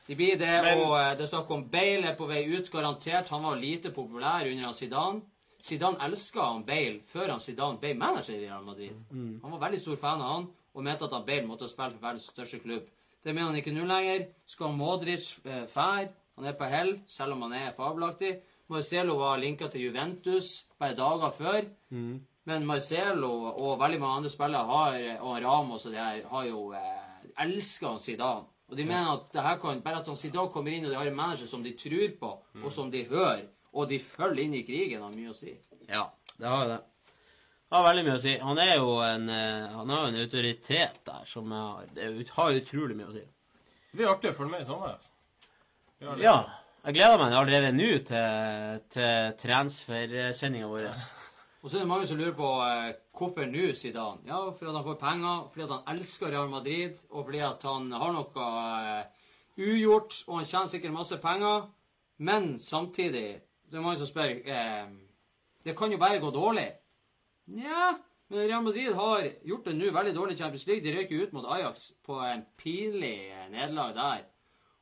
[0.07, 2.69] De blir det, Men- og eh, det er snakk om Bale er på vei ut,
[2.71, 3.29] garantert.
[3.29, 5.21] Han var lite populær under Zidane.
[5.59, 8.93] Zidane elska han Bale før han Zidane ble manager i Real Madrid.
[9.11, 11.99] Han var veldig stor fan av han, og mente at han Bale måtte spille for
[12.07, 12.85] verdens største klubb.
[13.23, 14.27] Det mener han ikke nå lenger.
[14.45, 16.07] Skal Modric eh, fær?
[16.37, 18.37] Han er på hell, selv om han er fabelaktig.
[18.69, 21.65] Marcelo var linka til Juventus bare dager før.
[22.45, 26.71] Men Marcelo og veldig mange andre spillere har, og Ramos og de her, har jo
[26.73, 28.45] eh, elska Zidane.
[28.67, 30.99] Og de mener at det her kan, bare at han Zidane kommer inn og de
[30.99, 32.31] har en manager som de tror på,
[32.63, 35.53] og som de hører, og de følger inn i krigen, har mye å si.
[35.87, 36.03] Ja,
[36.35, 36.81] det har jo det.
[37.67, 38.33] Det har veldig mye å si.
[38.39, 42.59] Han er jo en, eh, han har jo en autoritet der som er, det har
[42.59, 43.23] utrolig mye å si.
[43.91, 44.95] Det blir artig å følge med i sommer.
[44.95, 46.21] Altså.
[46.23, 46.37] Ja.
[46.87, 50.87] Jeg gleder meg allerede nå til, til transfersendinga vår.
[51.67, 54.21] Og så er det mange som lurer på eh, hvorfor nå Zidane.
[54.23, 57.65] Ja, fordi at han får penger, fordi at han elsker Real Madrid, og fordi at
[57.67, 58.45] han har noe
[58.77, 59.25] eh,
[59.65, 61.67] ugjort, og han tjener sikkert masse penger.
[62.23, 63.25] Men samtidig
[63.67, 64.87] så er det mange som spør eh,
[65.67, 66.67] Det kan jo bare gå dårlig.
[67.59, 67.93] Nja,
[68.31, 70.87] men Real Madrid har gjort det nå veldig dårlig i Champions League.
[70.87, 74.27] De røyk ut mot Ajax på en pinlig eh, nederlag der.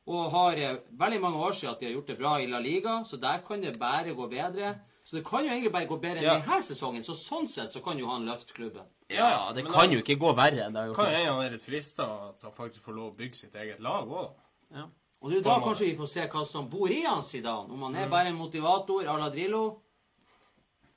[0.06, 3.00] Og har veldig mange år siden at de har gjort det bra i La Liga,
[3.02, 4.76] så der kan det bare gå bedre.
[5.06, 6.38] Så det kan jo egentlig bare gå bedre enn Ja.
[6.40, 7.04] denne sesongen.
[7.06, 8.86] Så sånn sett så kan jo han løfte klubben.
[9.08, 11.44] Ja, det kan da- jo ikke gå verre enn det har Kan jo hende han
[11.46, 14.32] er litt frista at han faktisk får lov å bygge sitt eget lag òg.
[14.74, 14.88] Ja.
[15.22, 17.70] Og det er jo da kanskje vi får se hva som bor i han Zidane.
[17.70, 19.80] Om han er bare en motivator à la Drillo,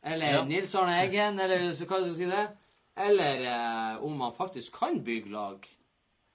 [0.03, 0.43] eller Ja.
[0.43, 2.49] Nils Arne Eggen, eller så hva skal jeg si det?
[2.97, 5.67] Eller eh, om han faktisk kan bygge lag.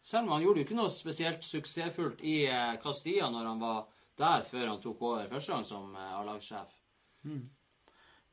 [0.01, 3.87] Selv om han gjorde jo ikke noe spesielt suksessfullt i eh, Castilla når han var
[4.17, 6.69] der før han tok over første gang som eh, A-lagssjef.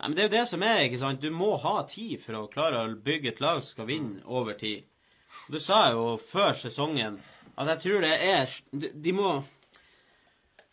[0.02, 1.22] Nei, men Det er jo det som er, ikke sant.
[1.22, 4.58] Du må ha tid for å klare å bygge et lag som skal vinne over
[4.58, 4.88] tid.
[5.52, 7.20] Du sa jo før sesongen,
[7.54, 9.43] at jeg tror det er De, de må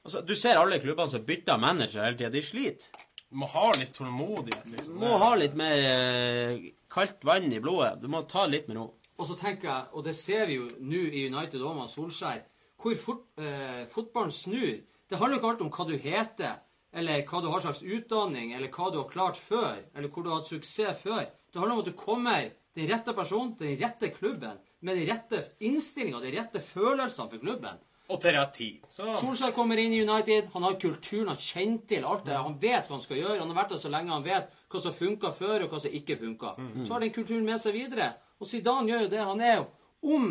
[0.04, 2.30] Altså, Du ser alle klubbene som bytter manager hele tida.
[2.32, 2.88] De sliter.
[3.28, 4.64] Du må ha litt tålmodighet.
[4.64, 4.94] Du liksom.
[5.02, 7.98] må ha litt mer eh, kaldt vann i blodet.
[8.00, 8.86] Du må ta litt med ro.
[9.18, 12.40] Og så tenker jeg, og det ser vi jo nå i United og med Solskjær,
[12.80, 14.78] hvor fort, eh, fotballen snur.
[15.10, 16.56] Det handler ikke alltid om hva du heter,
[16.98, 20.32] eller hva du har slags utdanning, eller hva du har klart før, eller hvor du
[20.32, 21.26] har hatt suksess før.
[21.48, 25.42] Det handler om at du kommer den rette personen den rette klubben, med den rette
[25.64, 27.80] innstillinga, de rette følelsene for klubben.
[28.08, 28.84] Og til rett tid.
[28.88, 30.46] Så Solskjær kommer inn i United.
[30.54, 32.38] Han har kulturen, han kjenner til alt det.
[32.40, 33.40] Han vet hva han skal gjøre.
[33.42, 35.96] Han har vært der så lenge han vet hva som funka før, og hva som
[35.98, 36.54] ikke funka.
[36.86, 38.14] Så har den kulturen med seg videre.
[38.40, 39.20] Og Zidane gjør jo det.
[39.28, 39.66] Han er jo,
[40.14, 40.30] om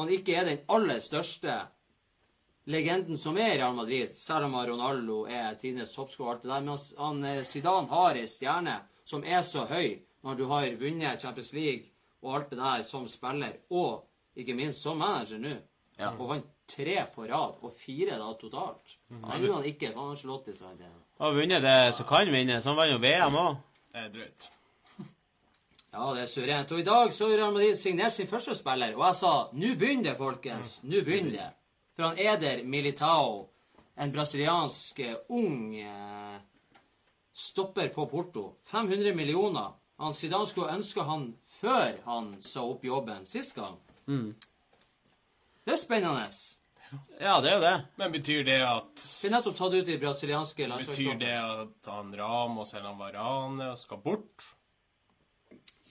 [0.00, 1.60] han ikke er den aller største
[2.66, 6.50] legenden som er i Real Madrid, selv om Ronaldo er tidenes toppskårer og alt det
[6.50, 10.68] der, men han, eh, Zidane har ei stjerne som er så høy når du har
[10.78, 11.90] vunnet Champions League
[12.22, 14.04] og alt det der som spiller, og
[14.36, 15.56] ikke minst som manager nå.
[15.98, 16.12] Ja.
[16.18, 18.96] Og vant tre på rad, og fire da totalt.
[19.10, 19.90] Nei, gjorde han ikke.
[19.92, 20.88] Han har Ancelotti, så det.
[21.20, 22.60] Har vunnet det som kan vinne.
[22.62, 23.56] Så han vant jo VM òg.
[23.92, 24.50] det er drøyt.
[25.92, 26.70] Ja, det er suverent.
[26.72, 29.74] Og i dag så har Real Madrid signert sin første spiller, og jeg sa nå
[29.76, 30.78] begynner det, folkens.
[30.82, 31.48] Nå begynner det.
[31.96, 33.48] For han Eder Militao,
[33.94, 36.38] en brasiliansk eh, ung eh,
[37.32, 38.54] stopper på Porto.
[38.64, 39.72] 500 millioner.
[40.02, 41.28] Han Zidane skulle ønske han
[41.60, 43.76] før han sa opp jobben sist gang.
[45.62, 46.24] Det er spennende.
[47.20, 47.76] Ja, det er jo det.
[47.96, 52.74] Men betyr det at Blir nettopp tatt ut i brasilianske Betyr det at han Ramos
[52.74, 54.48] eller han Varane skal bort?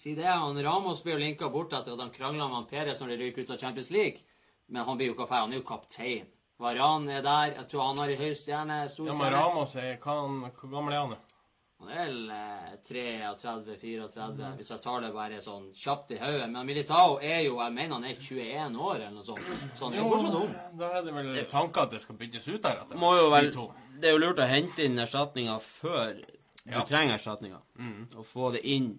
[0.01, 3.01] Si det, han Ramos blir jo linka bort etter at han krangla med han Perez
[3.01, 4.21] når de ryker ut av Champions League.
[4.71, 6.29] Men han blir jo ikke ferdig, han er jo kaptein.
[6.61, 7.55] Varan er der.
[7.57, 8.79] Jeg tror han har høy stjerne.
[8.93, 9.33] Stor Ja, men.
[9.33, 11.15] Ramos er Hvor gammel er han?
[11.81, 16.49] Han er vel eh, 33-34, hvis jeg tar det bare sånn kjapt i hodet.
[16.53, 19.47] Men Militao er jo Jeg mener han er 21 år eller noe sånt.
[19.75, 20.51] Så han er jo fortsatt ung.
[20.77, 22.83] Da er det vel tanker at det skal byttes ut der?
[22.83, 23.49] etter Må jo vel,
[23.97, 26.83] det er jo lurt å hente inn erstatninger før du Ja.
[26.85, 27.61] trenger erstatninger.
[28.15, 28.93] Og få det inn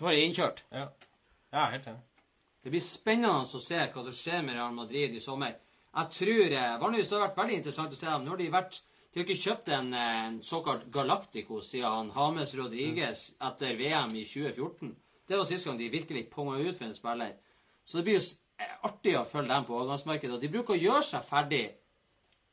[0.00, 0.62] Få det innkjørt.
[0.72, 0.86] Ja.
[1.52, 2.00] ja, helt enig.
[2.62, 5.56] Det blir spennende å se hva som skjer med Real Madrid i sommer.
[5.92, 8.24] Jeg tror eh, Vanligvis har det vært veldig interessant å se dem.
[8.24, 8.78] Nå har de vært
[9.12, 14.14] De har ikke kjøpt en, eh, en såkalt Galactico siden han James Rodriguez etter VM
[14.16, 14.94] i 2014.
[15.28, 17.34] Det var sist gang de virkelig ponga ut for en spiller.
[17.84, 18.22] Så det blir jo
[18.62, 20.38] eh, artig å følge dem på overgangsmarkedet.
[20.38, 21.64] Og de bruker å gjøre seg ferdig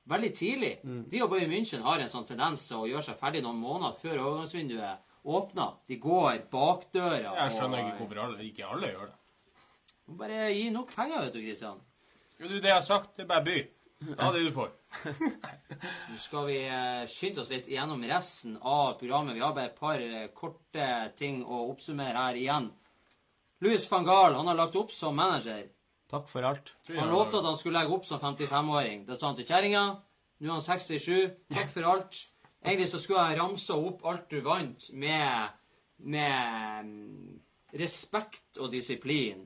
[0.09, 0.73] veldig tidlig.
[1.13, 3.95] De og Bayern München har en sånn tendens til å gjøre seg ferdig noen måneder
[4.01, 5.75] før overgangsvinduet åpner.
[5.87, 7.35] De går bakdøra.
[7.45, 9.15] Jeg skjønner og- ikke hvorfor alle, ikke alle gjør det.
[10.09, 11.81] Må Bare gi nok penger, vet du, Kristian.
[12.39, 13.57] Jo, du, det jeg har sagt, det er bare by.
[14.15, 14.69] Ta det du får.
[16.09, 19.35] Nå skal vi eh, skynde oss litt gjennom resten av programmet.
[19.35, 20.87] Vi har bare et par eh, korte
[21.19, 22.69] ting å oppsummere her igjen.
[23.59, 25.67] Louis van Gaal han har lagt opp som manager.
[26.09, 26.71] Takk for alt.
[26.87, 29.03] Han lovte at han skulle legge opp som 55-åring.
[29.05, 29.83] Det sa han til kjerringa.
[30.39, 31.35] Nå er han 67.
[31.53, 32.23] Takk for alt.
[32.63, 35.59] Egentlig så skulle jeg ramsa opp alt du vant, med,
[36.07, 37.37] med mm,
[37.79, 39.45] respekt og disiplin.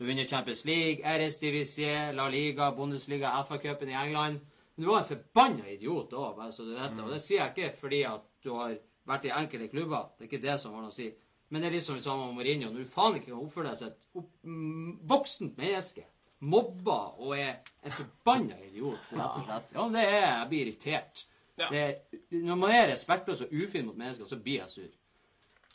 [0.00, 4.40] Du vinner Champions League, RS-divisie, La Liga, Bundesliga, FA-cupen i England.
[4.74, 7.02] Men du var en forbanna idiot da, bare så du vet det.
[7.04, 8.78] Og det sier jeg ikke fordi at du har
[9.10, 10.06] vært i enkelte klubber.
[10.16, 11.10] Det er ikke det som har noe å si.
[11.52, 12.70] Men det er liksom det samme med Mourinho.
[12.72, 16.06] Når du faen ikke kan oppføre deg som et opp, mm, voksent menneske,
[16.56, 17.52] mobber og er
[17.84, 19.68] en forbanna idiot, rett og slett.
[19.76, 21.24] Ja, det er Jeg blir irritert.
[21.60, 21.68] Ja.
[21.68, 24.98] Det når man er respektløs og ufin mot mennesker, så blir jeg sur.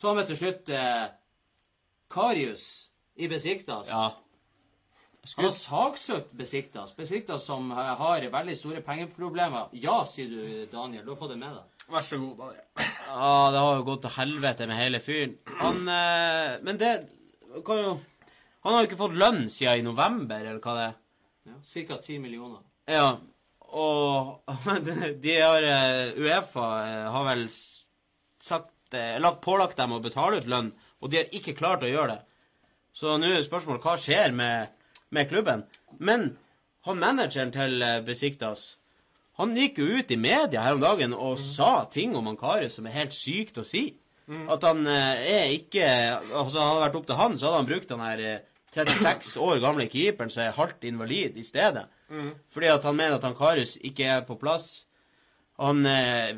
[0.02, 1.06] Har vi til slutt eh,
[2.10, 2.66] Karius
[3.16, 3.88] i Besiktas.
[3.90, 4.10] Ja.
[5.34, 6.92] Han har saksøkt Besiktas.
[6.96, 9.72] Besiktas som eh, har veldig store pengeproblemer.
[9.74, 11.04] Ja, sier du, Daniel.
[11.04, 11.86] Du har fått det med deg.
[11.90, 12.90] Vær så god, Daniel.
[13.06, 15.34] Ja, det har jo gått til helvete med hele fyren.
[15.62, 16.92] Han eh, Men det
[17.66, 17.96] kan jo
[18.66, 20.94] Han har jo ikke fått lønn siden i november, eller hva det er.
[21.46, 21.98] Ja, Ca.
[22.02, 22.62] 10 millioner.
[22.90, 23.10] Ja.
[23.66, 24.56] Og
[25.24, 30.70] de har eh, Uefa eh, har vel sagt lagt, Pålagt dem å betale ut lønn,
[31.02, 32.25] og de har ikke klart å gjøre det.
[32.96, 34.72] Så nå er spørsmålet hva skjer med,
[35.12, 35.66] med klubben.
[36.00, 36.30] Men
[36.88, 38.76] han manageren til eh, Besiktas
[39.36, 42.78] han gikk jo ut i media her om dagen og sa ting om han Karius
[42.78, 43.90] som er helt sykt å si.
[44.50, 47.68] At han eh, er ikke Altså, hadde det vært opp til han, så hadde han
[47.68, 51.84] brukt den her eh, 36 år gamle keeperen som er halvt invalid, i stedet.
[52.52, 54.86] Fordi at han mener at han Karius ikke er på plass.
[55.60, 56.32] Han eh,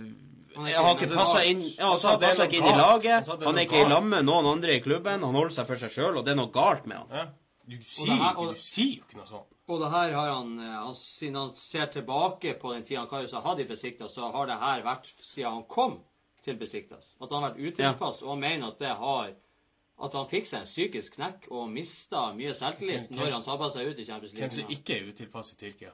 [0.59, 3.29] Han har ikke passa inn, ja, ikke i laget.
[3.29, 5.23] Han er ikke i lag med noen andre i klubben.
[5.23, 7.15] Han holder seg for seg sjøl, og det er noe galt med han.
[7.15, 7.27] Ja.
[7.69, 9.55] Du sier, her- og- du sier jo ikke noe sånt.
[9.69, 13.09] Og det her har han, eh, han Siden han ser tilbake på den tida han
[13.09, 15.99] Karius har hatt i Besiktas, så har det her vært siden han kom
[16.43, 17.15] til Besiktas.
[17.21, 19.35] At han har vært utilpass, og mener at det har
[20.01, 23.89] At han fikk seg en psykisk knekk og mista mye selvtillit når han tabba seg
[23.89, 25.91] ut i Champions Hvem som ikke er utilpass i Tyrkia?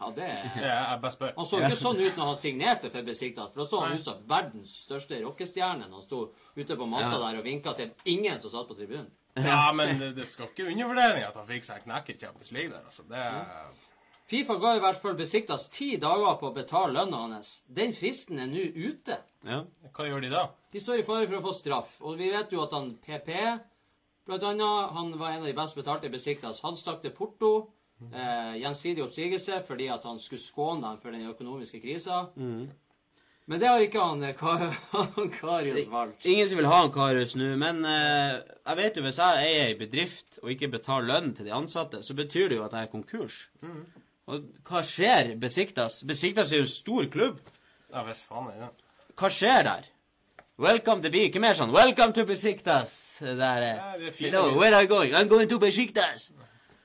[0.00, 1.32] Ja, det er jeg bare spør.
[1.36, 4.04] Han så ikke sånn ut når han signerte for Besiktas, for da så han ut
[4.04, 6.20] som verdens største rockestjerne når han sto
[6.56, 7.18] ute på matta Ja.
[7.26, 9.10] der og vinka til ingen som satt på tribunen.
[9.38, 12.50] Ja, men det, det skal ikke undervurdering at han fikk seg en knekk i Champions
[12.52, 12.84] League der.
[12.86, 13.02] altså.
[13.10, 13.68] Det er...
[14.28, 17.62] Fifa ga i hvert fall Besiktas ti dager på å betale lønna hans.
[17.64, 19.16] Den fristen er nå ute.
[19.46, 19.62] Ja.
[19.96, 20.42] Hva gjør de da?
[20.74, 21.94] De står i fare for å få straff.
[22.04, 23.30] Og vi vet jo at han PP,
[24.28, 26.60] blant annet, han var en av de best betalte i Besiktas.
[26.66, 27.52] Han stakk til Porto.
[27.98, 32.20] Eh, gjensidig oppsigelse fordi at han skulle skåne dem for den økonomiske krisa.
[33.48, 34.42] Men det har ikke han, eh,
[34.92, 36.26] han Karius valgt.
[36.26, 38.38] Ingen som vil ha han Karius nå, men eh,
[38.68, 42.02] jeg vet jo hvis jeg eier ei bedrift og ikke betaler lønn til de ansatte,
[42.06, 43.40] så betyr det jo at jeg er konkurs.
[44.28, 46.02] Og hva skjer Besiktas?
[46.06, 47.38] Besiktas er jo en stor klubb.
[47.88, 48.74] Ja, hvis faen er det.
[49.18, 49.86] Hva skjer der?
[50.58, 52.92] Welcome to be Ikke mer sånn Welcome to Besiktas.
[53.22, 54.28] Der eh, Ja, det er fint.
[54.28, 55.14] Hello, where are you going?
[55.16, 56.28] I'm going to Besiktas.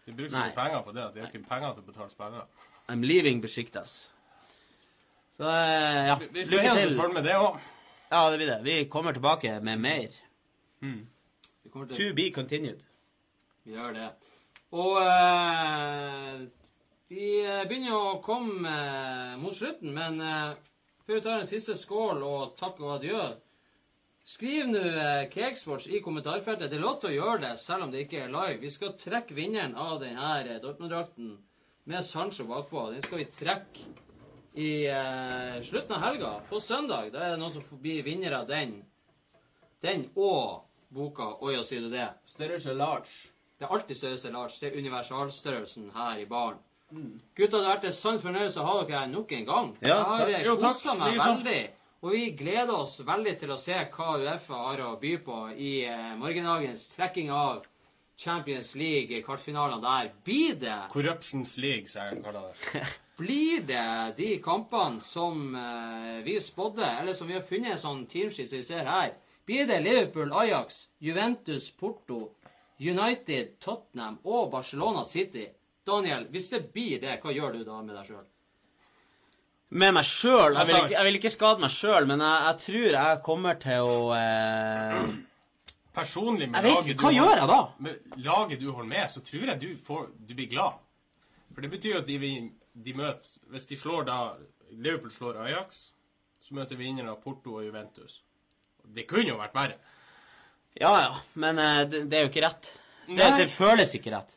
[0.06, 2.10] De bruker så mye penger på det at de har ikke penger til å betale
[2.12, 2.46] spillere.
[2.90, 4.10] I'm leaving Besiktas.
[5.38, 6.98] Så eh, ja, Vi- Vi lykke til.
[7.14, 7.60] med det òg.
[8.12, 8.60] Ja, det blir det.
[8.64, 10.10] Vi kommer tilbake med mer.
[10.82, 12.82] Vi kommer til To be continued.
[13.66, 14.10] Vi gjør det.
[14.74, 16.44] Og eh,
[17.10, 20.54] vi eh, begynner å komme eh, mot slutten, men eh,
[21.08, 23.22] før vi tar en siste skål og takk og adjø
[24.24, 26.70] Skriv nå eh, Cakesports i kommentarfeltet.
[26.72, 28.62] Det er lov til å gjøre det, selv om det ikke er live.
[28.62, 31.34] Vi skal trekke vinneren av denne eh, Dortmund-drakten
[31.92, 32.86] med Sancho bakpå.
[32.94, 33.90] Den skal vi trekke
[34.54, 37.12] i eh, slutten av helga, på søndag.
[37.12, 38.78] Da er det noen som blir vinner av den.
[39.84, 42.08] Den og boka Oi, og sier du det?
[42.32, 43.34] Størrelse large.
[43.60, 44.56] Det er alltid størrelse large.
[44.62, 46.64] Det er universalstørrelsen her i baren.
[46.94, 49.72] Gutta, det har vært en sann fornøyelse å ha dere her nok en gang.
[49.82, 49.98] Ja,
[50.30, 50.70] jeg har takk.
[50.70, 51.32] Kosa meg Likeså.
[51.34, 51.62] veldig.
[52.04, 55.86] Og vi gleder oss veldig til å se hva Uefa har å by på i
[55.88, 57.64] eh, morgendagens trekking av
[58.20, 60.10] Champions League, kvartfinalene der.
[60.28, 62.84] Blir det Corruptions League, som jeg kaller det.
[63.22, 63.86] blir det
[64.20, 68.60] de kampene som eh, vi spådde, eller som vi har funnet en sånn teamsheet som
[68.60, 69.16] vi ser her?
[69.48, 72.34] Blir det Liverpool, Ajax, Juventus, Porto,
[72.84, 75.48] United, Tottenham og Barcelona City?
[75.88, 78.28] Daniel, hvis det blir det, hva gjør du da med deg sjøl?
[79.74, 80.54] Med meg sjøl.
[80.54, 83.88] Jeg, Altså- jeg vil ikke skade meg sjøl, men jeg, jeg tror jeg kommer til
[83.90, 85.14] å eh,
[85.94, 87.60] Personlig med laget ikke, du Hva har- gjør jeg da?
[87.86, 90.74] Med laget du holder med, så tror jeg du, får, du blir glad.
[91.54, 94.20] For det betyr at de, vin- de møter Hvis de slår da
[94.74, 95.84] Liverpool slår Ajax,
[96.42, 98.22] så møter vinneren av Porto og Juventus.
[98.94, 99.76] Det kunne jo vært verre.
[100.82, 102.72] Ja ja, men eh, det, det er jo ikke rett.
[103.08, 104.34] Det, det føles ikke rett.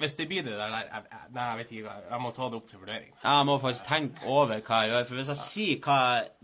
[0.00, 1.94] Hvis det blir det der, jeg, jeg, Nei, jeg vet ikke.
[2.10, 3.12] Jeg må ta det opp til vurdering.
[3.22, 5.06] Jeg må faktisk tenke over hva jeg gjør.
[5.10, 5.98] For hvis jeg sier hva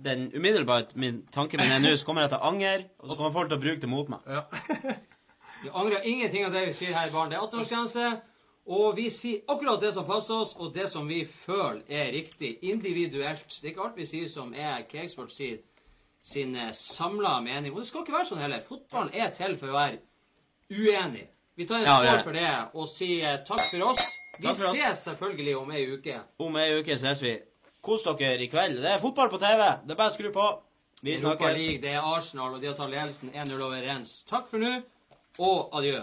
[0.08, 3.18] den umiddelbart min tanken min er nå, så kommer jeg til å angre, og så
[3.22, 4.28] kommer folk til å bruke det mot meg.
[4.28, 4.44] Ja.
[5.62, 7.30] Vi angrer ingenting av det vi sier her i baren.
[7.32, 8.10] Det er 18-årsgrense.
[8.76, 12.58] Og vi sier akkurat det som passer oss, og det som vi føler er riktig.
[12.66, 13.46] Individuelt.
[13.48, 15.62] Det er ikke alt vi sier som er Kakesport sin,
[16.22, 17.72] sin samla mening.
[17.72, 18.62] Og det skal ikke være sånn heller.
[18.68, 20.02] Fotballen er til for å være
[20.76, 21.24] uenig.
[21.56, 24.06] Vi tar en Ja, skål for det og sier takk for oss.
[24.38, 25.04] Vi for ses oss.
[25.06, 26.18] selvfølgelig om ei uke.
[26.38, 27.38] Om ei uke ses vi.
[27.82, 28.82] Kos dere i kveld.
[28.82, 29.62] Det er fotball på TV.
[29.86, 30.48] Det er bare å skru på.
[31.02, 31.56] Vi snakkes.
[31.58, 34.22] League, det er Arsenal, og de har tatt ledelsen 1-0 over Rens.
[34.28, 34.82] Takk for nå,
[35.38, 36.00] og adjø.